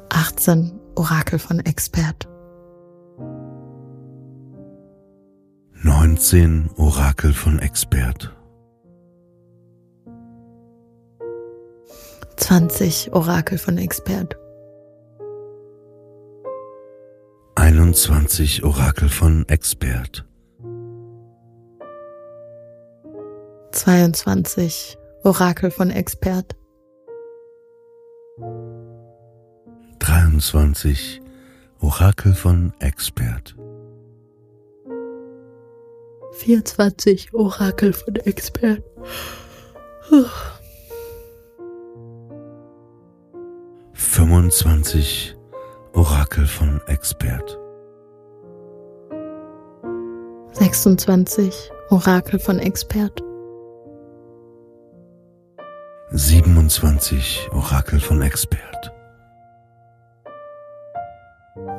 18 0.09 0.73
Orakel 0.95 1.39
von 1.39 1.61
Expert. 1.61 2.27
19 5.83 6.71
Orakel 6.77 7.35
von 7.35 7.59
Expert. 7.59 8.35
20 12.43 13.13
Orakel 13.13 13.57
von 13.57 13.79
Expert. 13.79 14.37
21 17.55 18.65
Orakel 18.65 19.09
von 19.09 19.49
Expert. 19.49 20.27
22 23.71 24.99
Orakel 25.23 25.71
von 25.71 25.91
Expert. 25.93 26.57
23 30.01 31.23
Orakel 31.79 32.35
von 32.35 32.73
Expert. 32.81 33.55
24 36.33 37.33
Orakel 37.35 37.93
von 37.93 38.17
Expert. 38.17 38.83
25 44.23 45.37
Orakel 45.95 46.47
von 46.47 46.81
Expert. 46.87 47.59
26 50.53 51.73
Orakel 51.91 52.39
von 52.39 52.61
Expert. 52.61 53.21
27 56.13 57.49
Orakel 57.51 57.99
von 57.99 58.23
Expert. 58.23 58.93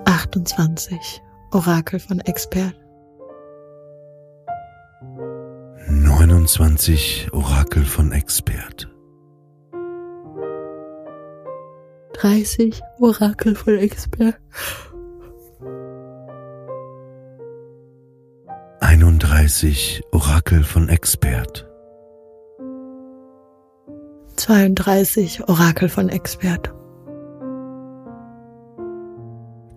28 0.04 1.22
Orakel 1.54 2.00
von 2.02 2.20
Expert. 2.20 2.76
29 5.88 7.30
Orakel 7.32 7.86
von 7.86 8.12
Expert. 8.12 8.93
30 12.24 12.82
Orakel 13.02 13.54
von 13.54 13.78
Expert. 13.80 14.40
31 18.80 20.02
Orakel 20.14 20.64
von 20.64 20.88
Expert. 20.88 21.70
32 24.38 25.50
Orakel 25.50 25.90
von 25.90 26.08
Expert. 26.08 26.74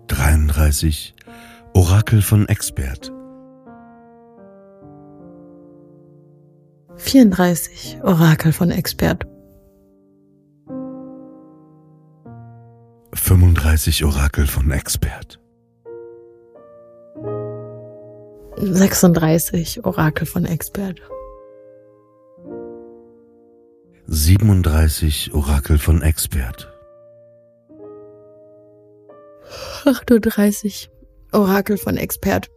33 0.07 1.15
Orakel 1.73 2.21
von 2.21 2.47
Expert. 2.47 3.11
34. 6.95 7.99
Orakel 8.03 8.53
von 8.53 8.71
Expert. 8.71 9.27
35. 13.77 14.03
Orakel 14.05 14.47
von 14.47 14.71
Expert. 14.71 15.39
36. 18.57 19.85
Orakel 19.85 20.25
von 20.25 20.45
Expert. 20.45 20.99
37. 24.07 25.31
Orakel 25.35 25.77
von 25.77 26.01
Expert. 26.01 26.73
38. 29.85 30.89
Orakel 31.31 31.77
von 31.77 31.97
Expert. 31.97 32.49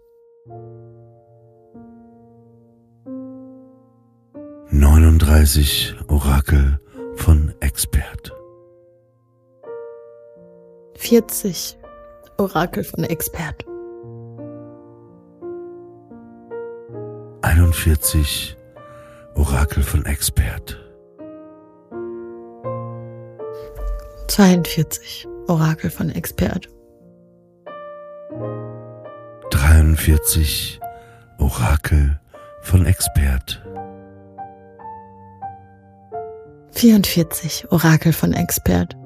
39 4.71 5.97
Orakel 6.09 6.81
von 7.17 7.55
Expert. 7.61 8.40
40 11.01 11.79
Orakel 12.37 12.85
von 12.85 13.05
Expert. 13.05 13.65
41 17.41 18.55
Orakel 19.35 19.83
von 19.83 20.05
Expert. 20.05 20.79
42 24.29 25.27
Orakel 25.49 25.91
von 25.91 26.11
Expert. 26.11 26.69
43 29.51 30.81
Orakel 31.39 32.21
von 32.61 32.85
Expert. 32.85 33.65
44 36.73 37.73
Orakel 37.73 38.13
von 38.13 38.35
Expert. 38.35 39.00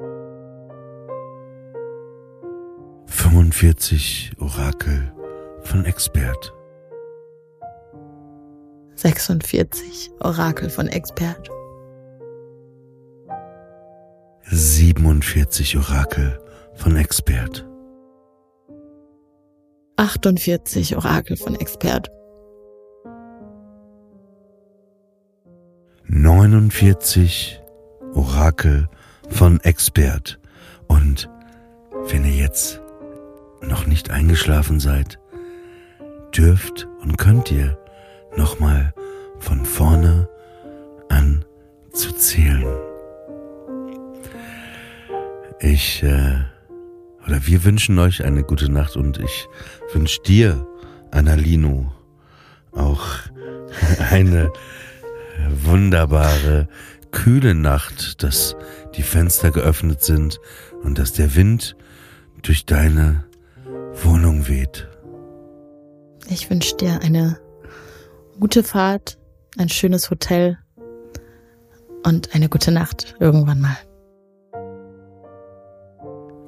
45 3.54 4.32
Orakel 4.40 5.12
von 5.62 5.84
Expert. 5.84 6.52
46 8.96 10.10
Orakel 10.18 10.68
von 10.68 10.88
Expert. 10.88 11.48
47 14.50 15.76
Orakel 15.76 16.36
von 16.74 16.96
Expert. 16.96 17.64
48 19.98 20.96
Orakel 20.96 21.36
von 21.36 21.54
Expert. 21.54 22.10
49 26.08 27.62
Orakel 28.14 28.88
von 29.28 29.60
Expert. 29.60 30.40
Und 30.88 31.30
wenn 32.08 32.24
ihr 32.24 32.34
jetzt 32.34 32.83
noch 33.68 33.86
nicht 33.86 34.10
eingeschlafen 34.10 34.80
seid, 34.80 35.18
dürft 36.36 36.88
und 37.00 37.18
könnt 37.18 37.50
ihr 37.50 37.78
nochmal 38.36 38.92
von 39.38 39.64
vorne 39.64 40.28
an 41.08 41.44
zu 41.92 42.12
zählen. 42.12 42.66
Ich 45.60 46.02
äh, 46.02 46.36
oder 47.26 47.46
wir 47.46 47.64
wünschen 47.64 47.98
euch 47.98 48.24
eine 48.24 48.42
gute 48.42 48.70
Nacht 48.70 48.96
und 48.96 49.18
ich 49.18 49.48
wünsche 49.92 50.20
dir, 50.22 50.66
Annalino, 51.10 51.92
auch 52.72 53.06
eine 54.10 54.52
wunderbare, 55.62 56.68
kühle 57.12 57.54
Nacht, 57.54 58.22
dass 58.22 58.56
die 58.96 59.02
Fenster 59.02 59.50
geöffnet 59.50 60.02
sind 60.02 60.40
und 60.82 60.98
dass 60.98 61.12
der 61.12 61.34
Wind 61.34 61.76
durch 62.42 62.66
deine 62.66 63.24
Wohnung 64.02 64.48
weht. 64.48 64.88
Ich 66.28 66.50
wünsche 66.50 66.76
dir 66.76 67.00
eine 67.02 67.38
gute 68.40 68.62
Fahrt, 68.62 69.18
ein 69.58 69.68
schönes 69.68 70.10
Hotel 70.10 70.58
und 72.04 72.34
eine 72.34 72.48
gute 72.48 72.72
Nacht 72.72 73.14
irgendwann 73.20 73.60
mal. 73.60 73.76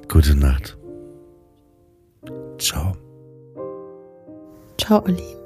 Gute 0.09 0.34
Nacht. 0.34 0.76
Ciao. 2.59 2.97
Ciao, 4.78 5.03
Olli. 5.05 5.45